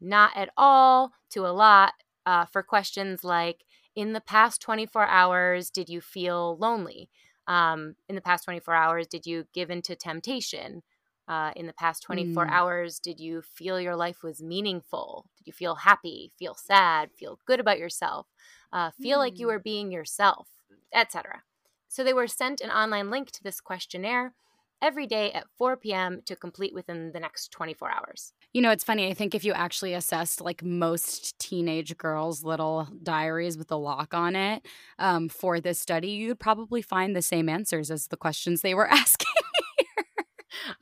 not 0.00 0.34
at 0.36 0.50
all 0.56 1.12
to 1.30 1.46
a 1.46 1.52
lot 1.52 1.92
uh, 2.26 2.44
for 2.46 2.62
questions 2.62 3.24
like 3.24 3.64
In 3.96 4.12
the 4.12 4.20
past 4.20 4.62
24 4.62 5.06
hours, 5.06 5.68
did 5.70 5.88
you 5.88 6.00
feel 6.00 6.56
lonely? 6.58 7.10
Um, 7.46 7.96
in 8.08 8.14
the 8.14 8.20
past 8.20 8.44
24 8.44 8.72
hours, 8.74 9.06
did 9.08 9.26
you 9.26 9.46
give 9.52 9.68
into 9.70 9.96
temptation? 9.96 10.82
Uh, 11.30 11.52
in 11.54 11.66
the 11.66 11.72
past 11.74 12.02
24 12.02 12.48
Mm. 12.48 12.50
hours, 12.50 12.98
did 12.98 13.20
you 13.20 13.40
feel 13.42 13.80
your 13.80 13.96
life 13.96 14.22
was 14.24 14.42
meaningful? 14.42 15.26
Did 15.38 15.46
you 15.46 15.52
feel 15.52 15.76
happy, 15.76 16.32
feel 16.38 16.54
sad, 16.56 17.12
feel 17.14 17.38
good 17.46 17.60
about 17.60 17.78
yourself, 17.78 18.26
uh, 18.72 18.90
feel 19.02 19.18
like 19.18 19.38
you 19.38 19.46
Mm. 19.46 19.52
were 19.52 19.60
being 19.60 19.92
yourself, 19.92 20.48
etc.? 20.92 21.44
So 21.88 22.02
they 22.04 22.14
were 22.14 22.26
sent 22.28 22.60
an 22.60 22.70
online 22.70 23.10
link 23.10 23.30
to 23.32 23.42
this 23.44 23.60
questionnaire 23.60 24.34
every 24.82 25.06
day 25.06 25.32
at 25.32 25.46
4 25.56 25.92
p.m. 25.92 26.22
to 26.26 26.34
complete 26.36 26.74
within 26.74 27.12
the 27.12 27.20
next 27.20 27.52
24 27.52 27.90
hours. 27.92 28.32
You 28.52 28.62
know, 28.62 28.72
it's 28.72 28.82
funny. 28.82 29.06
I 29.08 29.14
think 29.14 29.34
if 29.36 29.44
you 29.44 29.52
actually 29.52 29.94
assessed 29.94 30.40
like 30.40 30.64
most 30.64 31.38
teenage 31.38 31.96
girls' 31.96 32.42
little 32.42 32.88
diaries 33.02 33.56
with 33.56 33.70
a 33.70 33.76
lock 33.76 34.12
on 34.12 34.34
it 34.34 34.66
um, 34.98 35.28
for 35.28 35.60
this 35.60 35.78
study, 35.78 36.10
you'd 36.10 36.40
probably 36.40 36.82
find 36.82 37.14
the 37.14 37.22
same 37.22 37.48
answers 37.48 37.92
as 37.92 38.08
the 38.08 38.16
questions 38.16 38.62
they 38.62 38.74
were 38.74 38.88
asking. 38.90 39.26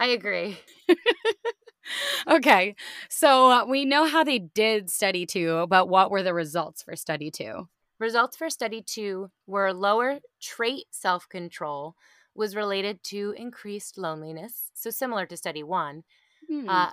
I 0.01 0.07
agree. 0.09 0.59
okay. 2.29 2.75
So 3.09 3.51
uh, 3.51 3.65
we 3.67 3.85
know 3.85 4.07
how 4.07 4.25
they 4.25 4.39
did 4.39 4.91
study 4.91 5.27
two, 5.27 5.67
but 5.69 5.89
what 5.89 6.11
were 6.11 6.23
the 6.23 6.35
results 6.35 6.83
for 6.83 6.97
study 6.97 7.31
two? 7.31 7.69
Results 8.01 8.37
for 8.37 8.49
study 8.51 8.83
two 8.83 9.31
were 9.47 9.73
lower 9.73 10.21
trait 10.41 10.87
self 10.91 11.29
control 11.29 11.97
was 12.35 12.55
related 12.57 13.03
to 13.05 13.33
increased 13.37 13.99
loneliness, 13.99 14.71
so 14.75 14.91
similar 14.91 15.27
to 15.27 15.37
study 15.37 15.63
one, 15.63 16.05
Hmm. 16.49 16.69
uh, 16.69 16.93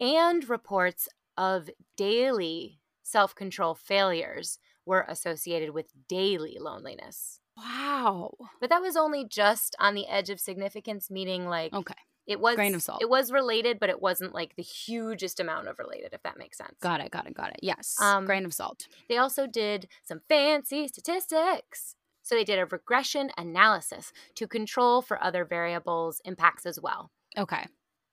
and 0.00 0.48
reports 0.48 1.08
of 1.38 1.70
daily 1.96 2.80
self 3.02 3.34
control 3.34 3.74
failures 3.74 4.58
were 4.86 5.04
associated 5.08 5.70
with 5.72 5.92
daily 6.08 6.58
loneliness. 6.60 7.40
wow. 7.56 8.32
But 8.60 8.68
that 8.70 8.82
was 8.82 8.96
only 8.96 9.24
just 9.24 9.74
on 9.78 9.94
the 9.94 10.06
edge 10.08 10.28
of 10.30 10.40
significance, 10.40 11.10
meaning 11.10 11.46
like 11.46 11.72
Okay. 11.72 11.96
It 12.26 12.40
was 12.40 12.56
Grain 12.56 12.74
of 12.74 12.82
salt. 12.82 13.02
It 13.02 13.08
was 13.08 13.30
related, 13.30 13.78
but 13.78 13.90
it 13.90 14.02
wasn't 14.02 14.34
like 14.34 14.56
the 14.56 14.62
hugest 14.62 15.38
amount 15.38 15.68
of 15.68 15.78
related, 15.78 16.12
if 16.12 16.22
that 16.24 16.38
makes 16.38 16.58
sense. 16.58 16.74
Got 16.80 17.00
it. 17.00 17.10
Got 17.10 17.26
it. 17.26 17.34
Got 17.34 17.50
it. 17.50 17.60
Yes. 17.62 17.96
Um, 18.00 18.24
Grain 18.24 18.44
of 18.44 18.52
salt. 18.52 18.88
They 19.08 19.16
also 19.16 19.46
did 19.46 19.88
some 20.02 20.20
fancy 20.28 20.88
statistics. 20.88 21.94
So 22.22 22.34
they 22.34 22.42
did 22.44 22.58
a 22.58 22.66
regression 22.66 23.30
analysis 23.38 24.12
to 24.34 24.48
control 24.48 25.00
for 25.00 25.22
other 25.22 25.44
variables 25.44 26.20
impacts 26.24 26.66
as 26.66 26.80
well. 26.80 27.12
Okay. 27.38 27.66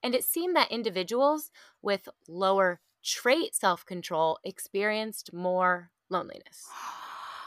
And 0.04 0.14
it 0.14 0.24
seemed 0.24 0.56
that 0.56 0.72
individuals 0.72 1.50
with 1.82 2.08
lower 2.28 2.80
trait 3.04 3.56
self 3.56 3.86
control 3.86 4.38
experienced 4.44 5.34
more 5.34 5.90
loneliness. 6.10 6.68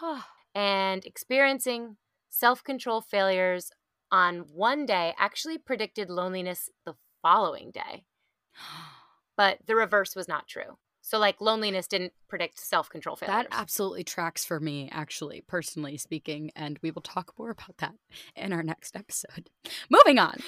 And 0.54 1.04
experiencing 1.04 1.98
self 2.30 2.64
control 2.64 3.02
failures 3.02 3.72
on 4.10 4.46
one 4.52 4.86
day 4.86 5.14
actually 5.18 5.58
predicted 5.58 6.10
loneliness 6.10 6.70
the 6.84 6.94
following 7.22 7.70
day. 7.70 8.04
But 9.38 9.58
the 9.66 9.76
reverse 9.76 10.16
was 10.16 10.28
not 10.28 10.48
true. 10.48 10.78
So, 11.02 11.18
like, 11.18 11.40
loneliness 11.40 11.86
didn't 11.86 12.14
predict 12.26 12.58
self 12.58 12.88
control 12.88 13.14
failures. 13.14 13.46
That 13.48 13.56
absolutely 13.56 14.02
tracks 14.02 14.44
for 14.44 14.58
me, 14.58 14.88
actually, 14.90 15.44
personally 15.46 15.98
speaking, 15.98 16.50
and 16.56 16.80
we 16.82 16.90
will 16.90 17.02
talk 17.02 17.32
more 17.38 17.50
about 17.50 17.76
that 17.78 17.94
in 18.34 18.52
our 18.52 18.64
next 18.64 18.96
episode. 18.96 19.50
Moving 19.90 20.18
on. 20.18 20.38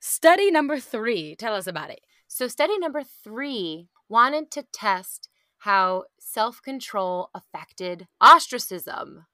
Study 0.00 0.50
number 0.50 0.78
three. 0.80 1.36
Tell 1.36 1.54
us 1.54 1.66
about 1.66 1.90
it. 1.90 2.00
So, 2.28 2.48
study 2.48 2.78
number 2.78 3.02
three 3.02 3.88
wanted 4.08 4.50
to 4.52 4.64
test 4.72 5.28
how 5.58 6.04
self 6.18 6.62
control 6.62 7.28
affected 7.34 8.06
ostracism. 8.18 9.26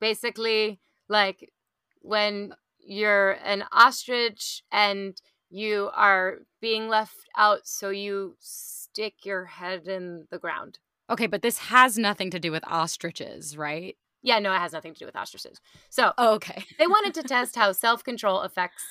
Basically, 0.00 0.80
like 1.10 1.52
when 2.00 2.54
you're 2.84 3.32
an 3.44 3.64
ostrich 3.72 4.62
and 4.70 5.20
you 5.50 5.90
are 5.94 6.38
being 6.60 6.88
left 6.88 7.16
out, 7.36 7.66
so 7.66 7.90
you 7.90 8.36
stick 8.40 9.24
your 9.24 9.44
head 9.44 9.86
in 9.86 10.26
the 10.30 10.38
ground. 10.38 10.78
Okay, 11.10 11.26
but 11.26 11.42
this 11.42 11.58
has 11.58 11.98
nothing 11.98 12.30
to 12.30 12.38
do 12.40 12.50
with 12.50 12.64
ostriches, 12.66 13.56
right? 13.56 13.96
Yeah, 14.22 14.38
no, 14.38 14.54
it 14.54 14.58
has 14.58 14.72
nothing 14.72 14.94
to 14.94 14.98
do 15.00 15.06
with 15.06 15.16
ostriches. 15.16 15.60
So, 15.90 16.12
Oh, 16.16 16.34
okay. 16.34 16.64
they 16.78 16.86
wanted 16.86 17.12
to 17.14 17.22
test 17.22 17.56
how 17.56 17.72
self 17.72 18.02
control 18.04 18.40
affects 18.40 18.82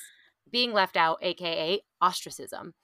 being 0.50 0.72
left 0.72 0.96
out, 0.96 1.18
aka 1.22 1.80
ostracism. 2.00 2.74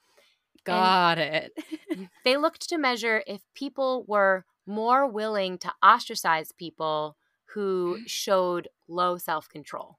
Got 0.65 1.17
it. 1.19 1.53
They 2.23 2.37
looked 2.37 2.69
to 2.69 2.77
measure 2.77 3.23
if 3.25 3.41
people 3.55 4.05
were 4.07 4.45
more 4.67 5.07
willing 5.07 5.57
to 5.59 5.73
ostracize 5.83 6.51
people 6.51 7.17
who 7.53 7.99
showed 8.05 8.67
low 8.87 9.17
self 9.17 9.49
control. 9.49 9.97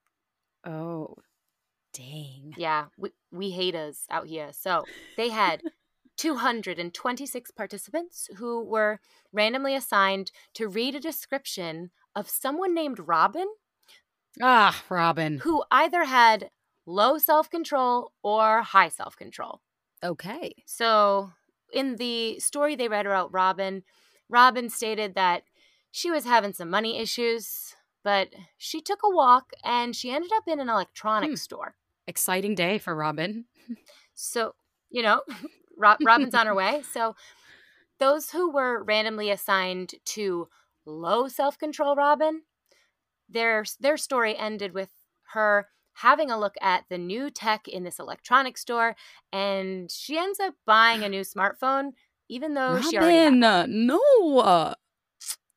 Oh, 0.64 1.16
dang. 1.94 2.54
Yeah, 2.56 2.86
we, 2.96 3.10
we 3.30 3.50
hate 3.50 3.74
us 3.74 4.04
out 4.10 4.26
here. 4.26 4.50
So 4.52 4.84
they 5.16 5.28
had 5.30 5.62
226 6.16 7.50
participants 7.52 8.28
who 8.36 8.62
were 8.64 9.00
randomly 9.32 9.74
assigned 9.74 10.30
to 10.54 10.68
read 10.68 10.94
a 10.94 11.00
description 11.00 11.90
of 12.14 12.28
someone 12.28 12.74
named 12.74 12.98
Robin 13.00 13.46
Ah, 14.40 14.82
Robin. 14.88 15.38
who 15.38 15.64
either 15.70 16.04
had 16.04 16.50
low 16.86 17.18
self 17.18 17.50
control 17.50 18.12
or 18.22 18.62
high 18.62 18.88
self 18.88 19.16
control. 19.16 19.60
Okay. 20.02 20.54
So, 20.66 21.32
in 21.72 21.96
the 21.96 22.38
story 22.38 22.74
they 22.76 22.88
read 22.88 23.06
about 23.06 23.32
Robin, 23.32 23.82
Robin 24.28 24.68
stated 24.70 25.14
that 25.14 25.42
she 25.90 26.10
was 26.10 26.24
having 26.24 26.52
some 26.52 26.70
money 26.70 26.98
issues, 26.98 27.74
but 28.02 28.28
she 28.58 28.80
took 28.80 29.00
a 29.04 29.10
walk 29.10 29.52
and 29.64 29.94
she 29.94 30.10
ended 30.10 30.30
up 30.34 30.44
in 30.46 30.60
an 30.60 30.68
electronics 30.68 31.42
Hmm. 31.42 31.44
store. 31.44 31.74
Exciting 32.06 32.54
day 32.54 32.78
for 32.78 32.94
Robin. 32.94 33.46
So, 34.14 34.54
you 34.90 35.02
know, 35.02 35.22
Rob, 35.78 35.98
Robin's 36.02 36.34
on 36.34 36.46
her 36.46 36.54
way. 36.54 36.82
So, 36.92 37.16
those 37.98 38.30
who 38.30 38.50
were 38.50 38.82
randomly 38.82 39.30
assigned 39.30 39.94
to 40.06 40.48
low 40.84 41.28
self 41.28 41.58
control 41.58 41.96
Robin, 41.96 42.42
their 43.28 43.64
their 43.78 43.96
story 43.96 44.36
ended 44.36 44.74
with 44.74 44.90
her 45.32 45.68
having 45.94 46.30
a 46.30 46.38
look 46.38 46.54
at 46.60 46.84
the 46.88 46.98
new 46.98 47.30
tech 47.30 47.68
in 47.68 47.84
this 47.84 47.98
electronics 47.98 48.60
store, 48.60 48.96
and 49.32 49.90
she 49.90 50.18
ends 50.18 50.40
up 50.40 50.54
buying 50.66 51.02
a 51.02 51.08
new 51.08 51.22
smartphone, 51.22 51.92
even 52.28 52.54
though 52.54 52.80
she 52.80 52.98
already 52.98 53.18
had. 53.18 53.40
Robin, 53.40 53.86
no. 53.86 54.74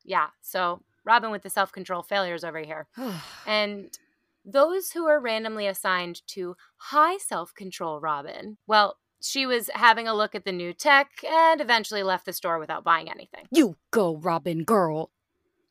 Yeah. 0.06 0.28
So 0.42 0.82
Robin 1.06 1.32
with 1.32 1.44
the 1.44 1.50
self 1.50 1.72
control 1.72 2.04
failures 2.04 2.44
over 2.44 2.60
here, 2.60 2.88
and 3.48 3.98
those 4.46 4.92
who 4.92 5.06
are 5.08 5.20
randomly 5.20 5.68
assigned 5.68 6.22
to 6.28 6.56
high 6.78 7.18
self 7.18 7.54
control 7.54 8.00
Robin, 8.00 8.58
well. 8.68 8.98
She 9.26 9.46
was 9.46 9.70
having 9.74 10.06
a 10.06 10.14
look 10.14 10.36
at 10.36 10.44
the 10.44 10.52
new 10.52 10.74
tech 10.74 11.08
and 11.26 11.62
eventually 11.62 12.04
left 12.04 12.26
the 12.26 12.34
store 12.34 12.60
without 12.60 12.84
buying 12.84 13.10
anything. 13.10 13.46
you 13.52 13.78
go, 13.90 14.18
Robin 14.18 14.66
girl. 14.66 15.12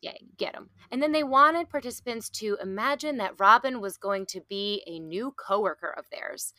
Yeah, 0.01 0.13
get 0.37 0.53
them. 0.53 0.69
And 0.91 1.03
then 1.03 1.13
they 1.13 1.23
wanted 1.23 1.69
participants 1.69 2.29
to 2.31 2.57
imagine 2.61 3.17
that 3.17 3.39
Robin 3.39 3.79
was 3.79 3.97
going 3.97 4.25
to 4.27 4.41
be 4.49 4.83
a 4.85 4.99
new 4.99 5.33
coworker 5.37 5.93
of 5.95 6.05
theirs. 6.11 6.53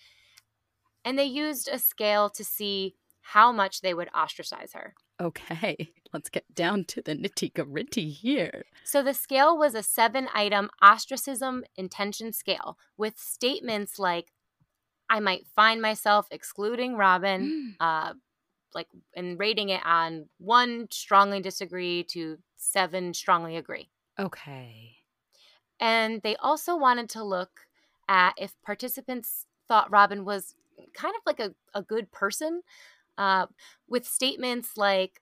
And 1.04 1.19
they 1.19 1.25
used 1.25 1.69
a 1.69 1.78
scale 1.78 2.31
to 2.31 2.43
see 2.43 2.95
how 3.21 3.52
much 3.52 3.83
they 3.83 3.93
would 3.93 4.09
ostracize 4.14 4.73
her. 4.73 4.95
Okay, 5.21 5.93
let's 6.14 6.30
get 6.30 6.54
down 6.54 6.85
to 6.85 7.02
the 7.02 7.14
nitty 7.14 7.52
gritty 7.52 8.09
here. 8.09 8.64
So 8.85 9.02
the 9.02 9.12
scale 9.12 9.59
was 9.59 9.75
a 9.75 9.83
seven 9.83 10.28
item 10.33 10.71
ostracism 10.80 11.64
intention 11.76 12.33
scale 12.33 12.78
with 12.97 13.18
statements 13.18 13.99
like, 13.99 14.33
I 15.11 15.21
might 15.21 15.47
find 15.54 15.83
myself 15.83 16.28
excluding 16.30 16.97
Robin, 16.97 17.75
uh, 17.80 18.14
like, 18.75 18.87
and 19.14 19.38
rating 19.38 19.68
it 19.68 19.85
on 19.85 20.26
one 20.38 20.87
strongly 20.90 21.40
disagree 21.40 22.04
to 22.04 22.38
seven 22.56 23.12
strongly 23.12 23.56
agree. 23.56 23.90
Okay. 24.18 24.97
And 25.80 26.23
they 26.23 26.37
also 26.37 26.76
wanted 26.76 27.11
to 27.11 27.25
look 27.25 27.66
at 28.09 28.35
if 28.38 28.54
participants 28.64 29.47
thought 29.66 29.90
Robin 29.90 30.25
was 30.25 30.54
kind 30.94 31.14
of 31.16 31.23
like 31.26 31.40
a, 31.40 31.54
a 31.75 31.83
good 31.83 32.12
person 32.12 32.62
uh, 33.18 33.47
with 33.88 34.06
statements 34.06 34.76
like, 34.76 35.21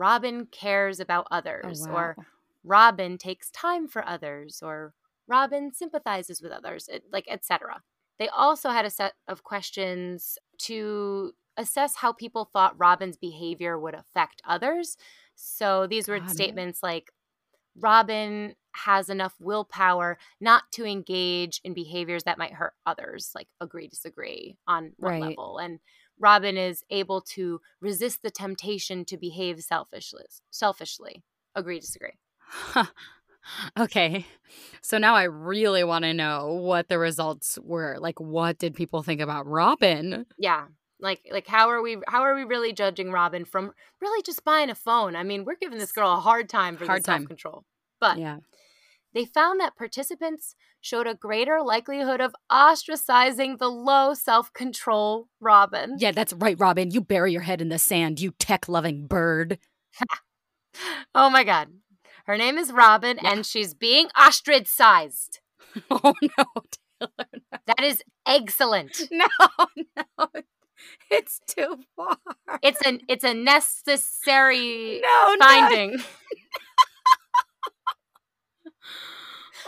Robin 0.00 0.46
cares 0.46 1.00
about 1.00 1.28
Oh, 1.62 1.72
others, 1.72 1.74
wow. 1.74 2.12
or 2.12 2.18
Robin 2.64 3.18
takes 3.18 3.50
time 3.52 3.88
for 3.88 4.06
others, 4.08 4.62
or 4.62 4.94
Robin 5.28 5.72
sympathizes 5.74 6.42
with 6.42 6.52
others, 6.52 6.88
it, 6.88 7.04
like 7.12 7.26
etc. 7.28 7.82
They 8.18 8.28
also 8.28 8.70
had 8.70 8.86
a 8.86 8.90
set 8.90 9.14
of 9.28 9.44
questions 9.44 10.38
to 10.60 11.34
assess 11.58 11.96
how 11.96 12.12
people 12.12 12.46
thought 12.52 12.78
Robin's 12.78 13.18
behavior 13.18 13.78
would 13.78 13.94
affect 13.94 14.42
others. 14.46 14.96
So 15.36 15.86
these 15.86 16.08
were 16.08 16.20
Got 16.20 16.36
it. 16.36 16.60
statements 16.60 16.82
like 16.82 17.10
Robin 17.76 18.54
has 18.72 19.08
enough 19.10 19.36
willpower 19.40 20.18
not 20.40 20.70
to 20.72 20.84
engage 20.84 21.60
in 21.64 21.74
behaviors 21.74 22.24
that 22.24 22.38
might 22.38 22.52
hurt 22.52 22.74
others, 22.86 23.32
like 23.34 23.48
agree, 23.60 23.88
disagree 23.88 24.56
on 24.66 24.92
what 24.98 25.18
Right. 25.20 25.40
level. 25.40 25.58
And 25.58 25.80
Robin 26.20 26.56
is 26.56 26.84
able 26.90 27.20
to 27.22 27.60
resist 27.80 28.22
the 28.22 28.30
temptation 28.30 29.04
to 29.06 29.16
behave 29.16 29.60
selfishly. 29.62 30.24
Selfishly, 30.50 31.24
agree, 31.54 31.80
disagree. 31.80 32.12
okay. 33.78 34.26
So 34.82 34.98
now 34.98 35.14
I 35.14 35.24
really 35.24 35.82
want 35.84 36.04
to 36.04 36.14
know 36.14 36.52
what 36.52 36.88
the 36.88 36.98
results 36.98 37.58
were. 37.62 37.96
Like, 37.98 38.20
what 38.20 38.58
did 38.58 38.74
people 38.74 39.02
think 39.02 39.20
about 39.20 39.46
Robin? 39.46 40.26
Yeah, 40.38 40.66
like 41.00 41.22
like 41.32 41.46
how 41.46 41.70
are 41.70 41.82
we 41.82 41.96
how 42.06 42.22
are 42.22 42.34
we 42.34 42.44
really 42.44 42.72
judging 42.72 43.10
Robin 43.10 43.44
from 43.44 43.72
really 44.00 44.22
just 44.22 44.44
buying 44.44 44.70
a 44.70 44.74
phone? 44.74 45.16
I 45.16 45.22
mean, 45.22 45.44
we're 45.44 45.56
giving 45.56 45.78
this 45.78 45.92
girl 45.92 46.12
a 46.12 46.20
hard 46.20 46.48
time 46.48 46.76
for 46.76 46.86
Hard 46.86 47.04
time. 47.04 47.20
self 47.20 47.28
control, 47.28 47.64
but 48.00 48.18
Yeah. 48.18 48.38
They 49.14 49.24
found 49.24 49.60
that 49.60 49.76
participants 49.76 50.54
showed 50.80 51.06
a 51.06 51.14
greater 51.14 51.60
likelihood 51.62 52.20
of 52.20 52.34
ostracizing 52.50 53.58
the 53.58 53.68
low 53.68 54.14
self 54.14 54.52
control 54.52 55.28
Robin. 55.40 55.96
Yeah, 55.98 56.12
that's 56.12 56.32
right, 56.32 56.58
Robin. 56.58 56.90
You 56.90 57.00
bury 57.00 57.32
your 57.32 57.42
head 57.42 57.60
in 57.60 57.68
the 57.68 57.78
sand, 57.78 58.20
you 58.20 58.32
tech 58.38 58.68
loving 58.68 59.06
bird. 59.06 59.58
Oh 61.16 61.28
my 61.28 61.42
god. 61.42 61.68
Her 62.26 62.36
name 62.38 62.56
is 62.56 62.70
Robin 62.72 63.18
Yeah. 63.20 63.32
and 63.32 63.44
she's 63.44 63.74
being 63.74 64.06
ostracized. 64.18 65.40
Oh, 65.90 66.14
no, 66.22 66.44
Taylor. 67.00 67.26
That 67.66 67.82
is 67.82 68.02
excellent. 68.26 69.02
No, 69.10 69.26
no. 69.96 70.26
It's 71.10 71.40
too 71.46 71.80
far. 71.96 72.16
It's 72.62 72.80
an 72.86 73.00
it's 73.08 73.24
a 73.24 73.34
necessary 73.34 75.00
no, 75.02 75.34
no. 75.38 75.44
finding. 75.46 75.98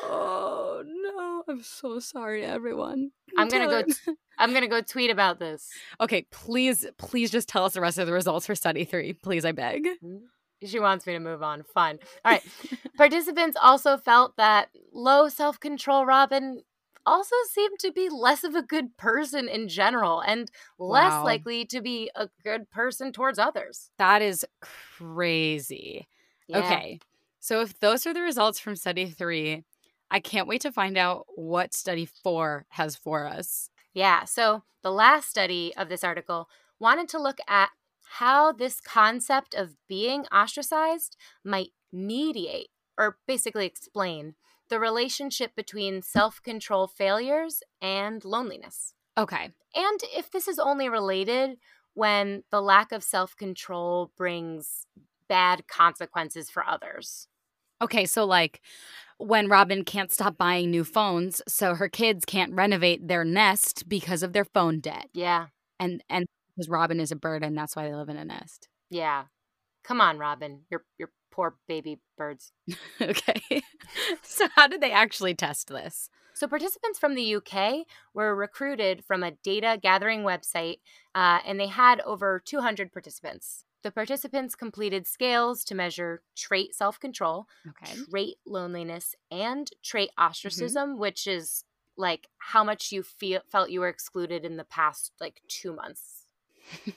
Oh, 0.02 0.82
no. 0.86 1.44
I'm 1.48 1.62
so 1.62 1.98
sorry, 1.98 2.44
everyone. 2.44 3.10
I'm 3.36 3.48
gonna 3.48 3.66
go 3.66 3.82
Taylor- 3.82 4.16
I'm 4.38 4.52
gonna 4.52 4.68
go 4.68 4.80
tweet 4.80 5.10
about 5.10 5.38
this. 5.38 5.68
okay, 6.00 6.26
please, 6.30 6.86
please 6.98 7.30
just 7.30 7.48
tell 7.48 7.64
us 7.64 7.74
the 7.74 7.80
rest 7.80 7.98
of 7.98 8.06
the 8.06 8.12
results 8.12 8.46
for 8.46 8.54
study 8.54 8.84
three. 8.84 9.12
Please, 9.12 9.44
I 9.44 9.52
beg. 9.52 9.86
Mm, 10.02 10.20
she 10.64 10.78
wants 10.78 11.06
me 11.06 11.12
to 11.14 11.18
move 11.20 11.42
on. 11.42 11.62
Fine. 11.64 11.98
All 12.24 12.32
right. 12.32 12.42
Participants 12.96 13.56
also 13.60 13.96
felt 13.96 14.36
that 14.36 14.68
low 14.92 15.28
self 15.28 15.58
control 15.60 16.06
Robin 16.06 16.62
also 17.04 17.34
seemed 17.50 17.80
to 17.80 17.90
be 17.90 18.08
less 18.08 18.44
of 18.44 18.54
a 18.54 18.62
good 18.62 18.96
person 18.96 19.48
in 19.48 19.66
general 19.68 20.20
and 20.20 20.48
less 20.78 21.10
Wow. 21.10 21.24
likely 21.24 21.64
to 21.66 21.80
be 21.80 22.08
a 22.14 22.28
good 22.44 22.70
person 22.70 23.10
towards 23.12 23.40
others. 23.40 23.90
That 23.98 24.22
is 24.22 24.46
crazy. 24.60 26.06
Yeah. 26.46 26.58
Okay. 26.58 27.00
So 27.40 27.60
if 27.60 27.78
those 27.80 28.06
are 28.06 28.14
the 28.14 28.22
results 28.22 28.60
from 28.60 28.76
study 28.76 29.06
three, 29.06 29.64
I 30.12 30.20
can't 30.20 30.46
wait 30.46 30.60
to 30.60 30.70
find 30.70 30.98
out 30.98 31.26
what 31.34 31.72
study 31.72 32.04
four 32.04 32.66
has 32.68 32.94
for 32.94 33.26
us. 33.26 33.70
Yeah. 33.94 34.24
So 34.24 34.62
the 34.82 34.92
last 34.92 35.28
study 35.28 35.72
of 35.74 35.88
this 35.88 36.04
article 36.04 36.48
wanted 36.78 37.08
to 37.08 37.18
look 37.18 37.38
at 37.48 37.70
how 38.18 38.52
this 38.52 38.78
concept 38.78 39.54
of 39.54 39.74
being 39.88 40.26
ostracized 40.26 41.16
might 41.42 41.70
mediate 41.90 42.68
or 42.98 43.16
basically 43.26 43.64
explain 43.64 44.34
the 44.68 44.78
relationship 44.78 45.56
between 45.56 46.02
self 46.02 46.42
control 46.42 46.86
failures 46.86 47.62
and 47.80 48.22
loneliness. 48.22 48.92
Okay. 49.16 49.50
And 49.74 50.00
if 50.14 50.30
this 50.30 50.46
is 50.46 50.58
only 50.58 50.90
related 50.90 51.56
when 51.94 52.42
the 52.50 52.60
lack 52.60 52.92
of 52.92 53.02
self 53.02 53.34
control 53.34 54.12
brings 54.16 54.86
bad 55.26 55.66
consequences 55.68 56.50
for 56.50 56.66
others. 56.66 57.28
Okay. 57.80 58.04
So, 58.04 58.24
like, 58.24 58.60
when 59.26 59.48
Robin 59.48 59.84
can't 59.84 60.12
stop 60.12 60.36
buying 60.36 60.70
new 60.70 60.84
phones, 60.84 61.42
so 61.46 61.74
her 61.74 61.88
kids 61.88 62.24
can't 62.24 62.52
renovate 62.52 63.08
their 63.08 63.24
nest 63.24 63.88
because 63.88 64.22
of 64.22 64.32
their 64.32 64.44
phone 64.44 64.80
debt. 64.80 65.08
Yeah. 65.12 65.46
And, 65.78 66.02
and 66.08 66.26
because 66.54 66.68
Robin 66.68 67.00
is 67.00 67.10
a 67.10 67.16
bird 67.16 67.42
and 67.42 67.56
that's 67.56 67.74
why 67.74 67.88
they 67.88 67.94
live 67.94 68.08
in 68.08 68.16
a 68.16 68.24
nest. 68.24 68.68
Yeah. 68.90 69.24
Come 69.84 70.00
on, 70.00 70.18
Robin. 70.18 70.60
Your 70.70 70.84
your 70.98 71.10
poor 71.32 71.56
baby 71.66 71.98
birds. 72.16 72.52
okay. 73.00 73.40
so, 74.22 74.46
how 74.54 74.68
did 74.68 74.80
they 74.80 74.92
actually 74.92 75.34
test 75.34 75.68
this? 75.68 76.08
So, 76.34 76.46
participants 76.46 76.98
from 76.98 77.14
the 77.14 77.36
UK 77.36 77.86
were 78.14 78.34
recruited 78.36 79.04
from 79.04 79.22
a 79.22 79.32
data 79.32 79.78
gathering 79.82 80.22
website, 80.22 80.76
uh, 81.14 81.40
and 81.44 81.58
they 81.58 81.66
had 81.66 82.00
over 82.02 82.40
200 82.44 82.92
participants. 82.92 83.64
The 83.82 83.90
participants 83.90 84.54
completed 84.54 85.06
scales 85.06 85.64
to 85.64 85.74
measure 85.74 86.22
trait 86.36 86.74
self 86.74 87.00
control, 87.00 87.46
Okay. 87.68 87.92
trait 88.10 88.36
loneliness, 88.46 89.14
and 89.30 89.68
trait 89.82 90.10
ostracism, 90.16 90.98
which 90.98 91.26
is 91.26 91.64
like 91.96 92.28
how 92.38 92.64
much 92.64 92.92
you 92.92 93.02
feel 93.02 93.40
felt 93.50 93.70
you 93.70 93.80
were 93.80 93.88
excluded 93.88 94.44
in 94.44 94.56
the 94.56 94.64
past 94.64 95.12
like 95.20 95.42
two 95.48 95.74
months. 95.74 96.26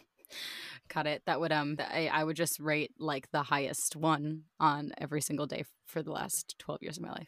Got 0.94 1.08
it. 1.08 1.24
That 1.26 1.40
would 1.40 1.52
um 1.52 1.78
I, 1.80 2.08
I 2.12 2.24
would 2.24 2.36
just 2.36 2.60
rate 2.60 2.92
like 3.00 3.30
the 3.32 3.44
highest 3.44 3.96
one 3.96 4.44
on 4.60 4.94
every 4.98 5.22
single 5.22 5.48
day 5.48 5.66
for 5.86 6.04
the 6.04 6.12
last 6.12 6.56
12 6.60 6.84
years 6.84 6.98
of 6.98 7.04
my 7.04 7.12
life. 7.12 7.28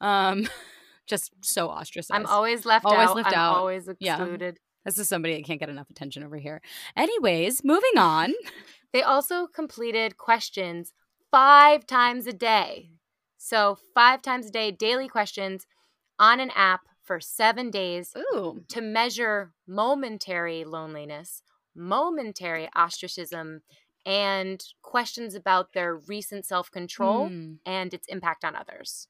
Um 0.00 0.48
just 1.06 1.32
so 1.42 1.68
ostracized. 1.68 2.18
I'm 2.20 2.26
always 2.26 2.66
left 2.66 2.84
Always 2.84 3.10
out. 3.10 3.16
left 3.16 3.28
I'm 3.28 3.34
out. 3.38 3.56
always 3.58 3.88
Yeah. 4.00 4.16
excluded. 4.16 4.58
this 4.84 4.98
is 4.98 5.08
somebody 5.08 5.36
that 5.36 5.44
can't 5.44 5.60
get 5.60 5.68
enough 5.68 5.88
attention 5.90 6.24
over 6.24 6.36
here. 6.36 6.60
Anyways, 6.96 7.62
moving 7.64 7.96
on. 7.96 8.32
They 8.96 9.02
also 9.02 9.46
completed 9.46 10.16
questions 10.16 10.94
five 11.30 11.86
times 11.86 12.26
a 12.26 12.32
day. 12.32 12.92
So, 13.36 13.76
five 13.94 14.22
times 14.22 14.46
a 14.46 14.50
day, 14.50 14.70
daily 14.70 15.06
questions 15.06 15.66
on 16.18 16.40
an 16.40 16.50
app 16.54 16.88
for 17.02 17.20
seven 17.20 17.70
days 17.70 18.14
Ooh. 18.16 18.64
to 18.68 18.80
measure 18.80 19.52
momentary 19.66 20.64
loneliness, 20.64 21.42
momentary 21.74 22.70
ostracism, 22.74 23.60
and 24.06 24.64
questions 24.80 25.34
about 25.34 25.74
their 25.74 25.94
recent 25.94 26.46
self 26.46 26.70
control 26.70 27.28
Mm. 27.28 27.58
and 27.66 27.92
its 27.92 28.08
impact 28.08 28.46
on 28.46 28.56
others. 28.56 29.08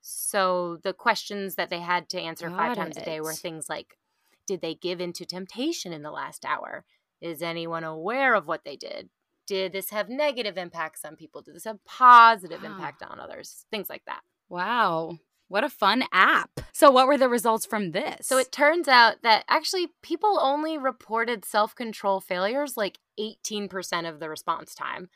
So 0.00 0.78
the 0.82 0.92
questions 0.92 1.54
that 1.54 1.70
they 1.70 1.78
had 1.78 2.08
to 2.08 2.20
answer 2.20 2.50
five 2.50 2.74
Got 2.74 2.82
times 2.82 2.96
a 2.96 3.04
day 3.04 3.20
were 3.20 3.32
things 3.34 3.68
like 3.68 3.96
Did 4.44 4.60
they 4.60 4.74
give 4.74 5.00
into 5.00 5.24
temptation 5.24 5.92
in 5.92 6.02
the 6.02 6.10
last 6.10 6.44
hour? 6.44 6.84
Is 7.22 7.40
anyone 7.40 7.84
aware 7.84 8.34
of 8.34 8.46
what 8.46 8.64
they 8.64 8.76
did? 8.76 9.08
Did 9.46 9.72
this 9.72 9.90
have 9.90 10.08
negative 10.08 10.58
impacts 10.58 11.04
on 11.04 11.16
people? 11.16 11.40
Did 11.40 11.54
this 11.54 11.64
have 11.64 11.82
positive 11.84 12.62
Wow. 12.62 12.70
impact 12.70 13.02
on 13.02 13.18
others? 13.18 13.64
Things 13.70 13.88
like 13.88 14.04
that. 14.06 14.20
Wow. 14.48 15.18
What 15.48 15.64
a 15.64 15.68
fun 15.68 16.04
app. 16.12 16.50
So, 16.72 16.90
what 16.90 17.06
were 17.06 17.18
the 17.18 17.28
results 17.28 17.66
from 17.66 17.90
this? 17.92 18.26
So 18.26 18.38
it 18.38 18.50
turns 18.52 18.88
out 18.88 19.16
that 19.22 19.44
actually 19.48 19.88
people 20.02 20.38
only 20.40 20.78
reported 20.78 21.44
self 21.44 21.74
control 21.74 22.20
failures 22.20 22.76
like 22.76 22.98
18% 23.20 24.08
of 24.08 24.18
the 24.18 24.28
response 24.28 24.74
time. 24.74 25.08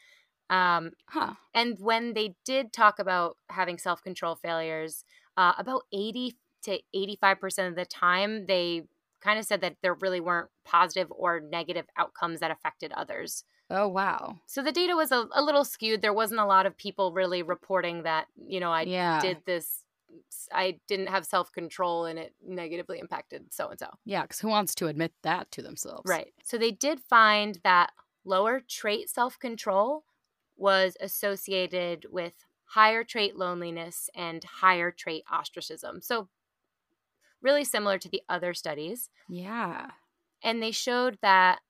Um, 0.49 0.93
huh. 1.09 1.35
and 1.55 1.77
when 1.81 2.15
they 2.15 2.37
did 2.45 2.73
talk 2.73 2.99
about 3.01 3.37
having 3.49 3.79
self 3.79 4.03
control 4.03 4.37
failures, 4.37 5.05
uh, 5.37 5.55
about 5.59 5.83
80 5.93 6.37
to 6.65 6.81
85% 6.95 7.69
of 7.69 7.75
the 7.75 7.85
time, 7.87 8.47
they 8.47 8.83
kind 9.21 9.39
of 9.39 9.45
said 9.45 9.61
that 9.63 9.77
there 9.83 9.95
really 9.95 10.21
weren't 10.21 10.49
positive 10.65 11.11
or 11.11 11.41
negative 11.41 11.87
outcomes 11.97 12.41
that 12.41 12.51
affected 12.51 12.93
others. 12.93 13.45
Oh, 13.69 13.89
wow. 13.89 14.37
So 14.47 14.63
the 14.63 14.73
data 14.73 14.95
was 14.95 15.11
a, 15.11 15.27
a 15.33 15.43
little 15.43 15.65
skewed. 15.65 16.03
There 16.03 16.13
wasn't 16.13 16.41
a 16.41 16.47
lot 16.47 16.67
of 16.67 16.77
people 16.77 17.13
really 17.13 17.43
reporting 17.43 18.05
that, 18.05 18.27
you 18.37 18.61
know, 18.61 18.71
I 18.71 18.83
yeah. 18.83 19.21
did 19.21 19.39
this, 19.45 19.83
I 20.53 20.79
didn't 20.87 21.09
have 21.09 21.27
self 21.27 21.51
control 21.51 22.05
and 22.05 22.19
it 22.19 22.35
negatively 22.47 23.01
impacted 23.01 23.53
so 23.53 23.69
and 23.69 23.79
so. 23.79 23.89
Yeah, 24.05 24.23
because 24.23 24.39
who 24.39 24.49
wants 24.49 24.75
to 24.77 24.87
admit 24.87 25.13
that 25.23 25.51
to 25.53 25.63
themselves? 25.63 26.09
Right. 26.09 26.33
So 26.45 26.59
they 26.59 26.71
did 26.71 27.01
find 27.01 27.59
that 27.65 27.91
lower 28.25 28.61
trait 28.61 29.11
self 29.11 29.39
control 29.39 30.05
was 30.57 30.97
associated 31.01 32.07
with 32.11 32.33
higher 32.67 33.05
trait 33.05 33.37
loneliness 33.37 34.11
and 34.15 34.43
higher 34.45 34.91
trait 34.91 35.25
ostracism. 35.31 36.01
So, 36.01 36.29
really 37.43 37.65
similar 37.65 37.99
to 37.99 38.09
the 38.09 38.23
other 38.29 38.55
studies. 38.55 39.11
Yeah. 39.29 39.91
And 40.43 40.63
they 40.63 40.71
showed 40.71 41.19
that 41.23 41.61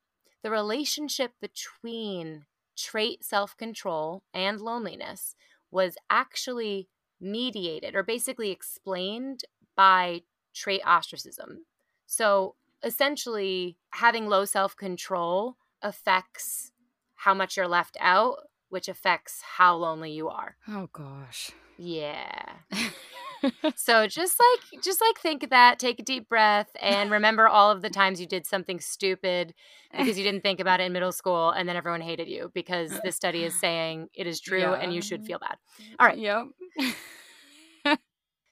the 0.43 0.51
relationship 0.51 1.33
between 1.41 2.47
trait 2.77 3.25
self 3.25 3.57
control 3.57 4.23
and 4.35 4.61
loneliness 4.61 5.35
was 5.71 5.97
actually 6.11 6.89
mediated 7.21 7.95
or 7.95 8.03
basically 8.03 8.51
explained 8.51 9.43
by 9.77 10.23
trait 10.55 10.83
ostracism. 10.87 11.65
So 12.07 12.55
essentially, 12.83 13.77
having 13.91 14.27
low 14.27 14.45
self 14.45 14.77
control 14.77 15.57
affects 15.83 16.73
how 17.17 17.35
much 17.35 17.57
you're 17.57 17.69
left 17.69 17.97
out, 18.01 18.37
which 18.69 18.89
affects 18.89 19.43
how 19.57 19.77
lonely 19.77 20.13
you 20.13 20.29
are. 20.29 20.57
Oh, 20.69 20.89
gosh. 20.93 21.51
Yeah. 21.79 22.43
So 23.77 24.07
just 24.07 24.39
like 24.39 24.83
just 24.83 25.01
like 25.01 25.19
think 25.19 25.51
that, 25.51 25.79
take 25.79 26.01
a 26.01 26.03
deep 26.03 26.29
breath 26.29 26.69
and 26.81 27.11
remember 27.19 27.49
all 27.49 27.71
of 27.71 27.83
the 27.83 27.91
times 27.91 28.21
you 28.21 28.27
did 28.27 28.47
something 28.47 28.81
stupid 28.81 29.55
because 29.93 30.19
you 30.19 30.25
didn't 30.25 30.43
think 30.43 30.61
about 30.61 30.81
it 30.81 30.85
in 30.85 30.93
middle 30.93 31.13
school 31.13 31.51
and 31.51 31.69
then 31.69 31.77
everyone 31.77 32.01
hated 32.01 32.29
you 32.29 32.51
because 32.55 32.93
this 33.05 33.17
study 33.17 33.45
is 33.45 33.59
saying 33.59 34.09
it 34.15 34.27
is 34.27 34.41
true 34.41 34.75
and 34.75 34.93
you 34.93 35.01
should 35.01 35.25
feel 35.25 35.39
bad. 35.39 35.57
All 35.99 36.07
right. 36.07 36.19
Yep. 36.19 36.47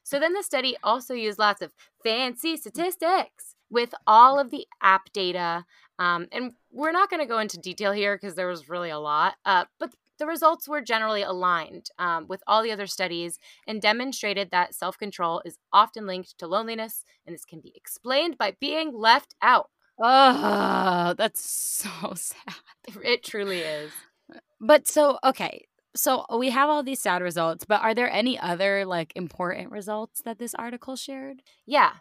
So 0.04 0.20
then 0.20 0.34
the 0.34 0.42
study 0.42 0.76
also 0.84 1.14
used 1.14 1.38
lots 1.38 1.62
of 1.62 1.72
fancy 2.02 2.56
statistics 2.56 3.56
with 3.70 3.94
all 4.06 4.38
of 4.38 4.50
the 4.50 4.66
app 4.82 5.10
data. 5.12 5.64
Um, 5.98 6.28
and 6.30 6.52
we're 6.70 6.92
not 6.92 7.08
going 7.08 7.20
to 7.20 7.26
go 7.26 7.38
into 7.38 7.58
detail 7.58 7.90
here 7.90 8.16
because 8.16 8.34
there 8.34 8.46
was 8.46 8.68
really 8.68 8.90
a 8.90 8.98
lot. 8.98 9.34
Uh, 9.46 9.64
but 9.80 9.94
the 10.18 10.26
results 10.26 10.68
were 10.68 10.80
generally 10.80 11.22
aligned 11.22 11.90
um, 11.98 12.26
with 12.28 12.42
all 12.46 12.62
the 12.62 12.72
other 12.72 12.86
studies 12.86 13.38
and 13.66 13.80
demonstrated 13.80 14.50
that 14.50 14.74
self 14.74 14.98
control 14.98 15.42
is 15.44 15.58
often 15.72 16.06
linked 16.06 16.38
to 16.38 16.46
loneliness, 16.46 17.04
and 17.26 17.34
this 17.34 17.44
can 17.44 17.60
be 17.60 17.72
explained 17.74 18.38
by 18.38 18.56
being 18.60 18.92
left 18.94 19.34
out. 19.42 19.70
Oh, 20.00 21.14
that's 21.16 21.48
so 21.48 21.88
sad. 22.14 22.54
It 23.02 23.22
truly 23.22 23.60
is. 23.60 23.92
But 24.60 24.88
so, 24.88 25.18
okay. 25.24 25.66
So 25.96 26.26
we 26.36 26.50
have 26.50 26.68
all 26.68 26.82
these 26.82 27.00
sad 27.00 27.22
results, 27.22 27.64
but 27.64 27.80
are 27.80 27.94
there 27.94 28.10
any 28.10 28.38
other 28.38 28.84
like 28.84 29.12
important 29.14 29.70
results 29.70 30.22
that 30.24 30.38
this 30.38 30.54
article 30.54 30.96
shared? 30.96 31.42
Yeah. 31.66 31.92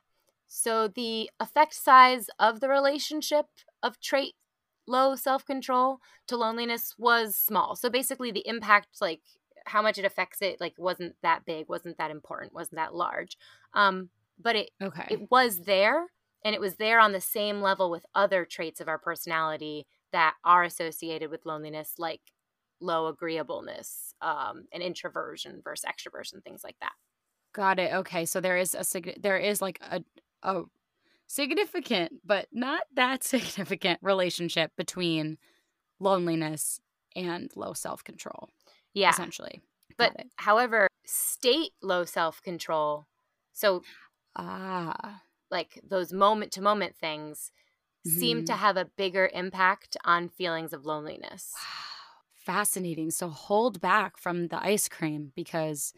So 0.47 0.87
the 0.87 1.29
effect 1.39 1.73
size 1.75 2.27
of 2.39 2.59
the 2.59 2.69
relationship 2.69 3.45
of 3.83 3.99
trait 3.99 4.33
low 4.87 5.15
self 5.15 5.45
control 5.45 5.99
to 6.27 6.37
loneliness 6.37 6.95
was 6.97 7.35
small. 7.37 7.75
So 7.75 7.89
basically, 7.89 8.31
the 8.31 8.47
impact, 8.47 9.01
like 9.01 9.21
how 9.65 9.81
much 9.81 9.97
it 9.97 10.05
affects 10.05 10.41
it, 10.41 10.59
like 10.59 10.73
wasn't 10.77 11.15
that 11.21 11.45
big, 11.45 11.69
wasn't 11.69 11.97
that 11.97 12.11
important, 12.11 12.53
wasn't 12.53 12.75
that 12.77 12.93
large. 12.95 13.37
Um, 13.73 14.09
but 14.39 14.55
it 14.55 14.69
Okay. 14.81 15.09
it 15.09 15.31
was 15.31 15.61
there, 15.61 16.07
and 16.43 16.55
it 16.55 16.61
was 16.61 16.75
there 16.77 16.99
on 16.99 17.11
the 17.13 17.21
same 17.21 17.61
level 17.61 17.89
with 17.91 18.05
other 18.15 18.45
traits 18.45 18.81
of 18.81 18.87
our 18.87 18.99
personality 18.99 19.87
that 20.11 20.35
are 20.43 20.63
associated 20.63 21.29
with 21.31 21.45
loneliness, 21.45 21.95
like 21.97 22.21
low 22.79 23.07
agreeableness 23.07 24.13
um, 24.21 24.65
and 24.71 24.83
introversion 24.83 25.61
versus 25.63 25.85
extroversion, 25.89 26.43
things 26.43 26.63
like 26.63 26.77
that. 26.81 26.93
Got 27.53 27.77
it. 27.79 27.93
Okay. 27.93 28.25
So 28.25 28.41
there 28.41 28.57
is 28.57 28.73
a 28.73 28.83
there 29.19 29.37
is 29.37 29.61
like 29.61 29.77
a 29.81 30.03
a 30.41 30.63
significant 31.27 32.13
but 32.25 32.47
not 32.51 32.83
that 32.93 33.23
significant 33.33 33.99
relationship 34.01 34.71
between 34.77 35.37
loneliness 35.99 36.81
and 37.15 37.51
low 37.55 37.73
self-control 37.73 38.49
Yeah. 38.93 39.11
essentially. 39.11 39.61
But 39.97 40.15
however, 40.37 40.87
state 41.05 41.71
low 41.81 42.05
self 42.05 42.41
control, 42.41 43.07
so 43.53 43.83
ah, 44.35 45.21
like 45.51 45.79
those 45.83 46.11
moment 46.13 46.51
to 46.53 46.61
moment 46.61 46.95
things, 46.95 47.51
seem 48.03 48.43
to 48.45 48.53
have 48.55 48.77
a 48.77 48.85
bigger 48.85 49.29
impact 49.33 49.97
on 50.05 50.29
feelings 50.29 50.73
of 50.73 50.85
loneliness. 50.85 51.53
Wow. 51.55 51.59
fascinating. 52.33 53.11
So 53.11 53.29
hold 53.29 53.79
back 53.81 54.17
from 54.17 54.47
the 54.47 54.61
ice 54.63 54.89
cream 54.89 55.31
because 55.35 55.93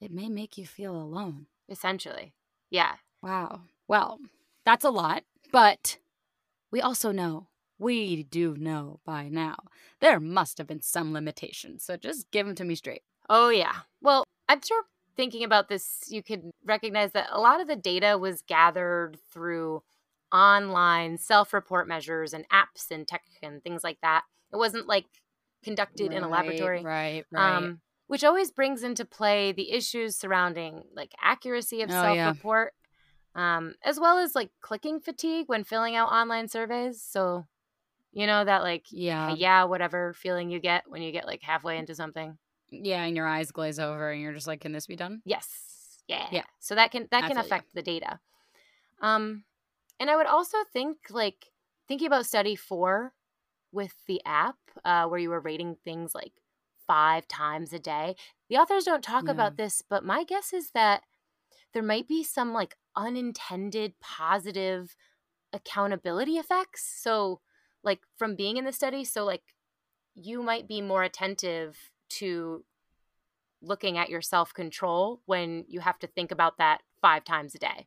it 0.00 0.12
may 0.12 0.28
make 0.28 0.58
you 0.58 0.66
feel 0.66 0.96
alone. 0.96 1.46
Essentially. 1.68 2.34
Yeah. 2.70 2.96
Wow. 3.22 3.62
Well, 3.88 4.20
that's 4.66 4.84
a 4.84 4.90
lot, 4.90 5.22
but 5.52 5.98
we 6.70 6.82
also 6.82 7.12
know, 7.12 7.46
we 7.78 8.24
do 8.24 8.56
know 8.58 9.00
by 9.06 9.28
now, 9.28 9.56
there 10.00 10.20
must 10.20 10.58
have 10.58 10.66
been 10.66 10.82
some 10.82 11.12
limitations. 11.12 11.84
So 11.84 11.96
just 11.96 12.30
give 12.32 12.46
them 12.46 12.56
to 12.56 12.64
me 12.64 12.74
straight. 12.74 13.02
Oh, 13.30 13.48
yeah. 13.48 13.76
Well, 14.02 14.24
I'm 14.48 14.60
sure 14.60 14.82
thinking 15.16 15.44
about 15.44 15.68
this, 15.68 16.00
you 16.08 16.22
could 16.22 16.50
recognize 16.64 17.12
that 17.12 17.28
a 17.30 17.40
lot 17.40 17.60
of 17.60 17.68
the 17.68 17.76
data 17.76 18.18
was 18.18 18.42
gathered 18.42 19.18
through 19.32 19.82
online 20.32 21.16
self 21.16 21.54
report 21.54 21.86
measures 21.86 22.34
and 22.34 22.44
apps 22.48 22.90
and 22.90 23.06
tech 23.06 23.22
and 23.42 23.62
things 23.62 23.84
like 23.84 23.98
that. 24.02 24.24
It 24.52 24.56
wasn't 24.56 24.88
like 24.88 25.06
conducted 25.62 26.12
in 26.12 26.24
a 26.24 26.28
laboratory. 26.28 26.84
Right, 26.84 27.24
right. 27.30 27.56
um, 27.56 27.80
which 28.08 28.24
always 28.24 28.50
brings 28.50 28.82
into 28.82 29.04
play 29.04 29.52
the 29.52 29.70
issues 29.70 30.16
surrounding 30.16 30.82
like 30.94 31.12
accuracy 31.22 31.82
of 31.82 31.90
Oh, 31.90 32.02
self-report 32.02 32.72
um, 33.36 33.74
as 33.84 34.00
well 34.00 34.18
as 34.18 34.34
like 34.34 34.50
clicking 34.62 35.00
fatigue 35.00 35.48
when 35.48 35.64
filling 35.64 35.96
out 35.96 36.10
online 36.10 36.48
surveys 36.48 37.02
so 37.02 37.46
you 38.12 38.26
know 38.26 38.44
that 38.44 38.62
like 38.62 38.86
yeah. 38.90 39.34
yeah 39.36 39.64
whatever 39.64 40.14
feeling 40.14 40.50
you 40.50 40.60
get 40.60 40.84
when 40.88 41.02
you 41.02 41.12
get 41.12 41.26
like 41.26 41.42
halfway 41.42 41.78
into 41.78 41.94
something 41.94 42.38
Yeah, 42.70 43.04
and 43.04 43.16
your 43.16 43.26
eyes 43.26 43.52
glaze 43.52 43.78
over 43.78 44.10
and 44.10 44.20
you're 44.20 44.32
just 44.34 44.46
like, 44.48 44.60
can 44.60 44.72
this 44.72 44.86
be 44.86 44.96
done? 44.96 45.22
yes 45.24 46.02
yeah 46.08 46.28
Yeah. 46.32 46.44
so 46.60 46.74
that 46.74 46.90
can 46.90 47.08
that 47.10 47.26
can 47.26 47.38
affect 47.38 47.74
the 47.74 47.82
data 47.82 48.20
um 49.00 49.44
and 50.00 50.10
i 50.10 50.16
would 50.16 50.26
also 50.26 50.58
think 50.72 50.98
like 51.10 51.46
thinking 51.88 52.06
about 52.06 52.26
study 52.26 52.56
four 52.56 53.12
with 53.72 53.94
the 54.06 54.22
app 54.24 54.56
uh, 54.84 55.06
where 55.06 55.18
you 55.20 55.30
were 55.30 55.40
rating 55.40 55.76
things 55.84 56.14
like 56.14 56.32
five 56.86 57.28
times 57.28 57.72
a 57.72 57.78
day. 57.78 58.16
The 58.48 58.56
authors 58.56 58.84
don't 58.84 59.02
talk 59.04 59.26
Yeah. 59.26 59.32
about 59.32 59.56
this, 59.56 59.82
but 59.88 60.04
my 60.04 60.24
guess 60.24 60.52
is 60.52 60.70
that 60.72 61.02
there 61.74 61.82
might 61.82 62.08
be 62.08 62.24
some 62.24 62.52
like 62.52 62.76
unintended 62.96 63.98
positive 64.00 64.96
accountability 65.52 66.38
effects. 66.38 66.84
So, 67.02 67.40
like 67.82 68.00
from 68.16 68.36
being 68.36 68.56
in 68.56 68.64
the 68.64 68.72
study, 68.72 69.04
so 69.04 69.24
like 69.24 69.42
you 70.14 70.42
might 70.42 70.68
be 70.68 70.80
more 70.82 71.02
attentive 71.02 71.90
to 72.10 72.64
looking 73.62 73.98
at 73.98 74.10
your 74.10 74.22
self 74.22 74.54
control 74.54 75.22
when 75.26 75.64
you 75.68 75.80
have 75.80 75.98
to 76.00 76.06
think 76.06 76.30
about 76.30 76.58
that 76.58 76.82
five 77.00 77.24
times 77.24 77.54
a 77.54 77.58
day. 77.58 77.86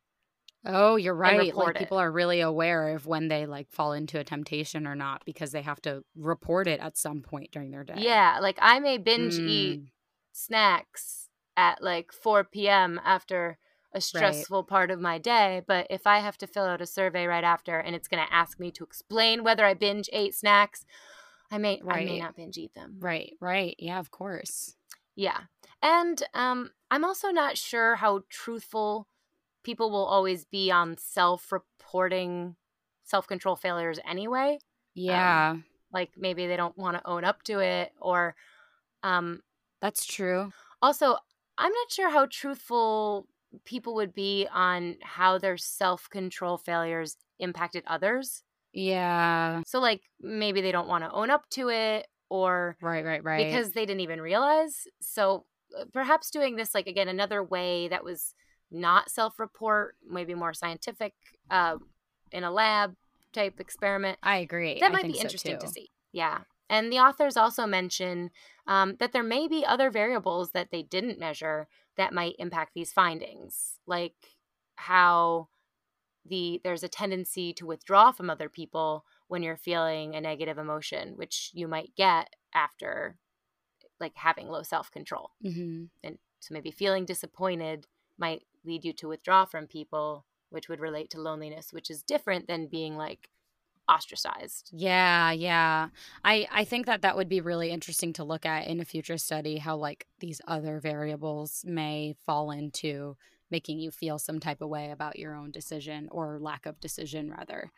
Oh, 0.65 0.97
you're 0.97 1.13
right. 1.15 1.55
Like 1.55 1.75
it. 1.75 1.79
people 1.79 1.97
are 1.97 2.11
really 2.11 2.41
aware 2.41 2.89
of 2.95 3.05
when 3.05 3.29
they 3.29 3.45
like 3.45 3.71
fall 3.71 3.93
into 3.93 4.19
a 4.19 4.23
temptation 4.23 4.85
or 4.85 4.95
not 4.95 5.23
because 5.25 5.51
they 5.51 5.61
have 5.61 5.81
to 5.83 6.03
report 6.15 6.67
it 6.67 6.79
at 6.81 6.97
some 6.97 7.21
point 7.21 7.51
during 7.51 7.71
their 7.71 7.83
day. 7.85 7.95
Yeah, 7.95 8.39
like 8.41 8.57
I 8.61 8.79
may 8.79 8.97
binge 8.97 9.39
eat 9.39 9.79
Mm. 9.79 9.89
snacks 10.31 11.29
at 11.57 11.81
like 11.81 12.11
4 12.11 12.67
p.m. 12.67 12.99
after 13.03 13.57
a 13.93 14.01
stressful 14.01 14.61
right. 14.61 14.67
part 14.67 14.91
of 14.91 14.99
my 14.99 15.17
day. 15.17 15.61
But 15.67 15.87
if 15.89 16.05
I 16.05 16.19
have 16.19 16.37
to 16.39 16.47
fill 16.47 16.65
out 16.65 16.81
a 16.81 16.85
survey 16.85 17.25
right 17.25 17.43
after 17.43 17.79
and 17.79 17.95
it's 17.95 18.07
going 18.07 18.23
to 18.25 18.33
ask 18.33 18.59
me 18.59 18.71
to 18.71 18.83
explain 18.83 19.43
whether 19.43 19.65
I 19.65 19.73
binge 19.73 20.09
ate 20.13 20.35
snacks, 20.35 20.85
I 21.51 21.57
may 21.57 21.81
right. 21.83 22.01
I 22.01 22.05
may 22.05 22.19
not 22.19 22.35
binge 22.35 22.57
eat 22.57 22.73
them. 22.75 22.97
Right, 22.99 23.33
right. 23.41 23.75
Yeah, 23.79 23.99
of 23.99 24.11
course. 24.11 24.75
Yeah. 25.15 25.39
And 25.81 26.21
um, 26.33 26.71
I'm 26.91 27.03
also 27.03 27.29
not 27.29 27.57
sure 27.57 27.95
how 27.95 28.23
truthful 28.29 29.07
people 29.63 29.89
will 29.89 30.05
always 30.05 30.45
be 30.45 30.71
on 30.71 30.97
self 30.97 31.51
reporting 31.51 32.55
self 33.03 33.27
control 33.27 33.55
failures 33.55 33.99
anyway. 34.07 34.53
Um, 34.53 34.59
yeah. 34.93 35.49
Um, 35.51 35.63
like 35.91 36.11
maybe 36.15 36.45
they 36.45 36.57
don't 36.57 36.77
want 36.77 36.97
to 36.97 37.07
own 37.07 37.23
up 37.23 37.43
to 37.43 37.59
it 37.59 37.91
or. 37.99 38.35
Um, 39.01 39.41
That's 39.81 40.05
true. 40.05 40.51
Also, 40.81 41.15
I'm 41.57 41.71
not 41.71 41.91
sure 41.91 42.09
how 42.09 42.27
truthful 42.29 43.27
people 43.65 43.95
would 43.95 44.13
be 44.13 44.47
on 44.51 44.97
how 45.01 45.37
their 45.37 45.57
self 45.57 46.09
control 46.09 46.57
failures 46.57 47.17
impacted 47.39 47.83
others. 47.87 48.43
Yeah. 48.73 49.61
So, 49.65 49.79
like, 49.79 50.01
maybe 50.21 50.61
they 50.61 50.71
don't 50.71 50.87
want 50.87 51.03
to 51.03 51.11
own 51.11 51.29
up 51.29 51.49
to 51.51 51.69
it 51.69 52.07
or. 52.29 52.77
Right, 52.81 53.03
right, 53.03 53.23
right. 53.23 53.45
Because 53.45 53.71
they 53.71 53.85
didn't 53.85 54.01
even 54.01 54.21
realize. 54.21 54.87
So, 55.01 55.45
uh, 55.77 55.85
perhaps 55.93 56.29
doing 56.29 56.55
this, 56.55 56.73
like, 56.73 56.87
again, 56.87 57.07
another 57.07 57.43
way 57.43 57.87
that 57.87 58.03
was 58.03 58.33
not 58.71 59.09
self 59.09 59.39
report, 59.39 59.95
maybe 60.07 60.35
more 60.35 60.53
scientific 60.53 61.13
uh, 61.49 61.77
in 62.31 62.43
a 62.43 62.51
lab 62.51 62.95
type 63.33 63.59
experiment. 63.59 64.19
I 64.21 64.37
agree. 64.37 64.79
That 64.79 64.91
might 64.91 65.03
be 65.03 65.19
interesting 65.19 65.59
so 65.59 65.65
to 65.65 65.71
see. 65.71 65.89
Yeah. 66.11 66.39
And 66.69 66.91
the 66.91 66.99
authors 66.99 67.35
also 67.35 67.65
mention 67.65 68.29
um, 68.67 68.95
that 68.99 69.11
there 69.11 69.23
may 69.23 69.47
be 69.47 69.65
other 69.65 69.89
variables 69.89 70.51
that 70.51 70.69
they 70.71 70.83
didn't 70.83 71.19
measure 71.19 71.67
that 71.99 72.13
might 72.13 72.35
impact 72.39 72.71
these 72.73 72.93
findings, 72.93 73.73
like 73.85 74.15
how 74.77 75.49
the 76.25 76.61
there's 76.63 76.81
a 76.81 76.87
tendency 76.87 77.51
to 77.51 77.65
withdraw 77.65 78.13
from 78.13 78.29
other 78.29 78.47
people 78.47 79.03
when 79.27 79.43
you're 79.43 79.57
feeling 79.57 80.15
a 80.15 80.21
negative 80.21 80.57
emotion, 80.57 81.13
which 81.17 81.51
you 81.53 81.67
might 81.67 81.93
get 81.97 82.33
after 82.55 83.17
like 83.99 84.13
having 84.15 84.47
low 84.47 84.63
self 84.63 84.89
control. 84.89 85.31
Mm-hmm. 85.45 85.85
And 86.01 86.17
so 86.39 86.53
maybe 86.53 86.71
feeling 86.71 87.03
disappointed 87.03 87.85
might 88.17 88.43
lead 88.63 88.85
you 88.85 88.93
to 88.93 89.09
withdraw 89.09 89.43
from 89.43 89.67
people, 89.67 90.25
which 90.51 90.69
would 90.69 90.79
relate 90.79 91.09
to 91.09 91.21
loneliness, 91.21 91.73
which 91.73 91.89
is 91.89 92.01
different 92.01 92.47
than 92.47 92.67
being 92.67 92.95
like 92.95 93.29
ostracized. 93.89 94.69
Yeah, 94.73 95.31
yeah. 95.31 95.89
I 96.23 96.47
I 96.51 96.63
think 96.65 96.85
that 96.85 97.01
that 97.01 97.15
would 97.17 97.29
be 97.29 97.41
really 97.41 97.71
interesting 97.71 98.13
to 98.13 98.23
look 98.23 98.45
at 98.45 98.67
in 98.67 98.79
a 98.79 98.85
future 98.85 99.17
study 99.17 99.57
how 99.57 99.77
like 99.77 100.07
these 100.19 100.41
other 100.47 100.79
variables 100.79 101.63
may 101.67 102.15
fall 102.25 102.51
into 102.51 103.17
making 103.51 103.79
you 103.79 103.91
feel 103.91 104.19
some 104.19 104.39
type 104.39 104.61
of 104.61 104.69
way 104.69 104.91
about 104.91 105.17
your 105.17 105.35
own 105.35 105.51
decision 105.51 106.07
or 106.11 106.39
lack 106.39 106.65
of 106.65 106.79
decision 106.79 107.31
rather. 107.31 107.71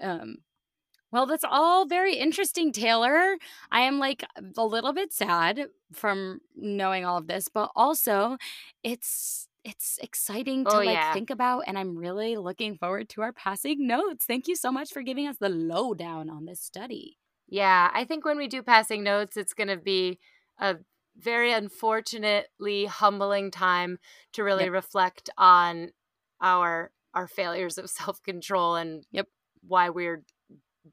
Um 0.00 0.38
well, 1.12 1.26
that's 1.26 1.44
all 1.44 1.86
very 1.86 2.14
interesting, 2.16 2.72
Taylor. 2.72 3.36
I 3.72 3.80
am 3.82 3.98
like 3.98 4.24
a 4.56 4.64
little 4.64 4.92
bit 4.92 5.12
sad 5.12 5.66
from 5.92 6.40
knowing 6.56 7.04
all 7.04 7.18
of 7.18 7.26
this, 7.26 7.48
but 7.48 7.70
also 7.74 8.38
it's 8.84 9.48
it's 9.64 9.98
exciting 10.02 10.64
to 10.64 10.72
oh, 10.72 10.78
like 10.78 10.88
yeah. 10.88 11.12
think 11.12 11.30
about 11.30 11.64
and 11.66 11.78
i'm 11.78 11.96
really 11.96 12.36
looking 12.36 12.76
forward 12.76 13.08
to 13.08 13.22
our 13.22 13.32
passing 13.32 13.86
notes 13.86 14.24
thank 14.24 14.48
you 14.48 14.56
so 14.56 14.72
much 14.72 14.90
for 14.90 15.02
giving 15.02 15.26
us 15.26 15.36
the 15.38 15.48
lowdown 15.48 16.30
on 16.30 16.44
this 16.44 16.60
study 16.60 17.18
yeah 17.48 17.90
i 17.94 18.04
think 18.04 18.24
when 18.24 18.38
we 18.38 18.48
do 18.48 18.62
passing 18.62 19.02
notes 19.02 19.36
it's 19.36 19.54
going 19.54 19.68
to 19.68 19.76
be 19.76 20.18
a 20.58 20.76
very 21.16 21.52
unfortunately 21.52 22.86
humbling 22.86 23.50
time 23.50 23.98
to 24.32 24.42
really 24.42 24.64
yep. 24.64 24.72
reflect 24.72 25.28
on 25.36 25.90
our 26.40 26.90
our 27.14 27.26
failures 27.26 27.76
of 27.78 27.90
self-control 27.90 28.76
and 28.76 29.04
yep 29.10 29.26
why 29.66 29.90
we're 29.90 30.22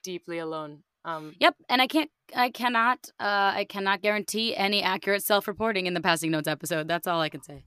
deeply 0.03 0.37
alone 0.37 0.83
um, 1.05 1.33
yep 1.39 1.55
and 1.69 1.81
i 1.81 1.87
can't 1.87 2.11
i 2.35 2.49
cannot 2.49 3.09
uh 3.19 3.53
i 3.55 3.65
cannot 3.67 4.01
guarantee 4.01 4.55
any 4.55 4.83
accurate 4.83 5.23
self-reporting 5.23 5.85
in 5.85 5.93
the 5.93 6.01
passing 6.01 6.31
notes 6.31 6.47
episode 6.47 6.87
that's 6.87 7.07
all 7.07 7.21
i 7.21 7.29
can 7.29 7.41
say 7.41 7.63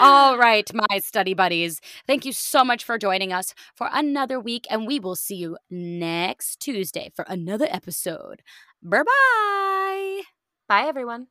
All 0.00 0.38
right, 0.38 0.68
my 0.74 0.98
study 0.98 1.34
buddies. 1.34 1.80
Thank 2.06 2.24
you 2.24 2.32
so 2.32 2.64
much 2.64 2.84
for 2.84 2.98
joining 2.98 3.32
us 3.32 3.54
for 3.74 3.88
another 3.92 4.40
week, 4.40 4.66
and 4.70 4.86
we 4.86 4.98
will 4.98 5.16
see 5.16 5.36
you 5.36 5.56
next 5.70 6.60
Tuesday 6.60 7.10
for 7.14 7.24
another 7.28 7.66
episode. 7.70 8.42
Bye 8.82 9.02
bye. 9.02 10.22
Bye, 10.68 10.88
everyone. 10.88 11.28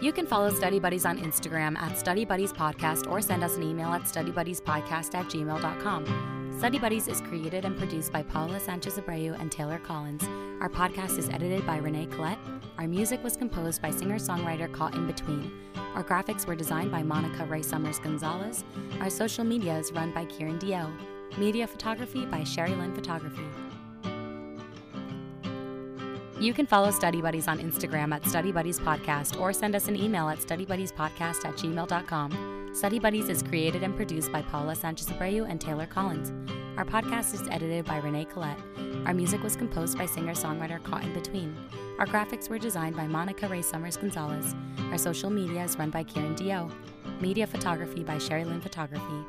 You 0.00 0.12
can 0.12 0.26
follow 0.26 0.50
Study 0.50 0.78
Buddies 0.78 1.04
on 1.04 1.18
Instagram 1.18 1.76
at 1.76 1.98
Study 1.98 2.24
Buddies 2.24 2.52
Podcast 2.52 3.10
or 3.10 3.20
send 3.20 3.42
us 3.42 3.56
an 3.56 3.64
email 3.64 3.88
at 3.88 4.02
studybuddiespodcast 4.02 5.14
at 5.14 5.26
gmail.com. 5.26 6.37
Study 6.58 6.80
Buddies 6.80 7.06
is 7.06 7.20
created 7.20 7.64
and 7.64 7.78
produced 7.78 8.10
by 8.10 8.20
Paula 8.20 8.58
Sanchez 8.58 8.98
Abreu 8.98 9.40
and 9.40 9.50
Taylor 9.50 9.78
Collins. 9.78 10.24
Our 10.60 10.68
podcast 10.68 11.16
is 11.16 11.28
edited 11.28 11.64
by 11.64 11.76
Renee 11.76 12.06
Collette. 12.06 12.40
Our 12.78 12.88
music 12.88 13.22
was 13.22 13.36
composed 13.36 13.80
by 13.80 13.92
singer 13.92 14.18
songwriter 14.18 14.70
Caught 14.72 14.96
in 14.96 15.06
Between. 15.06 15.52
Our 15.94 16.02
graphics 16.02 16.46
were 16.46 16.56
designed 16.56 16.90
by 16.90 17.04
Monica 17.04 17.44
Ray 17.44 17.62
Summers 17.62 18.00
Gonzalez. 18.00 18.64
Our 18.98 19.08
social 19.08 19.44
media 19.44 19.78
is 19.78 19.92
run 19.92 20.12
by 20.12 20.24
Kieran 20.24 20.58
Dio. 20.58 20.90
Media 21.38 21.64
photography 21.64 22.26
by 22.26 22.42
Sherry 22.42 22.74
Lynn 22.74 22.92
Photography. 22.92 23.46
You 26.40 26.52
can 26.52 26.66
follow 26.66 26.90
Study 26.90 27.22
Buddies 27.22 27.46
on 27.46 27.60
Instagram 27.60 28.12
at 28.12 28.26
Study 28.26 28.50
Buddies 28.50 28.80
Podcast 28.80 29.40
or 29.40 29.52
send 29.52 29.76
us 29.76 29.86
an 29.86 29.94
email 29.94 30.28
at 30.28 30.38
studybuddiespodcast 30.38 31.44
at 31.44 31.54
gmail.com. 31.54 32.57
Study 32.78 33.00
Buddies 33.00 33.28
is 33.28 33.42
created 33.42 33.82
and 33.82 33.96
produced 33.96 34.30
by 34.30 34.40
Paula 34.40 34.72
Sanchez 34.76 35.08
Abreu 35.08 35.50
and 35.50 35.60
Taylor 35.60 35.84
Collins. 35.84 36.30
Our 36.76 36.84
podcast 36.84 37.34
is 37.34 37.48
edited 37.48 37.84
by 37.86 37.96
Renee 37.96 38.26
Collette. 38.26 38.60
Our 39.04 39.12
music 39.12 39.42
was 39.42 39.56
composed 39.56 39.98
by 39.98 40.06
singer 40.06 40.34
songwriter 40.34 40.80
Caught 40.84 41.02
in 41.02 41.12
Between. 41.12 41.56
Our 41.98 42.06
graphics 42.06 42.48
were 42.48 42.56
designed 42.56 42.94
by 42.94 43.08
Monica 43.08 43.48
Ray 43.48 43.62
Summers 43.62 43.96
Gonzalez. 43.96 44.54
Our 44.92 44.98
social 44.98 45.28
media 45.28 45.64
is 45.64 45.76
run 45.76 45.90
by 45.90 46.04
Kieran 46.04 46.36
Dio. 46.36 46.70
Media 47.20 47.48
photography 47.48 48.04
by 48.04 48.16
Sherry 48.18 48.44
Lynn 48.44 48.60
Photography. 48.60 49.26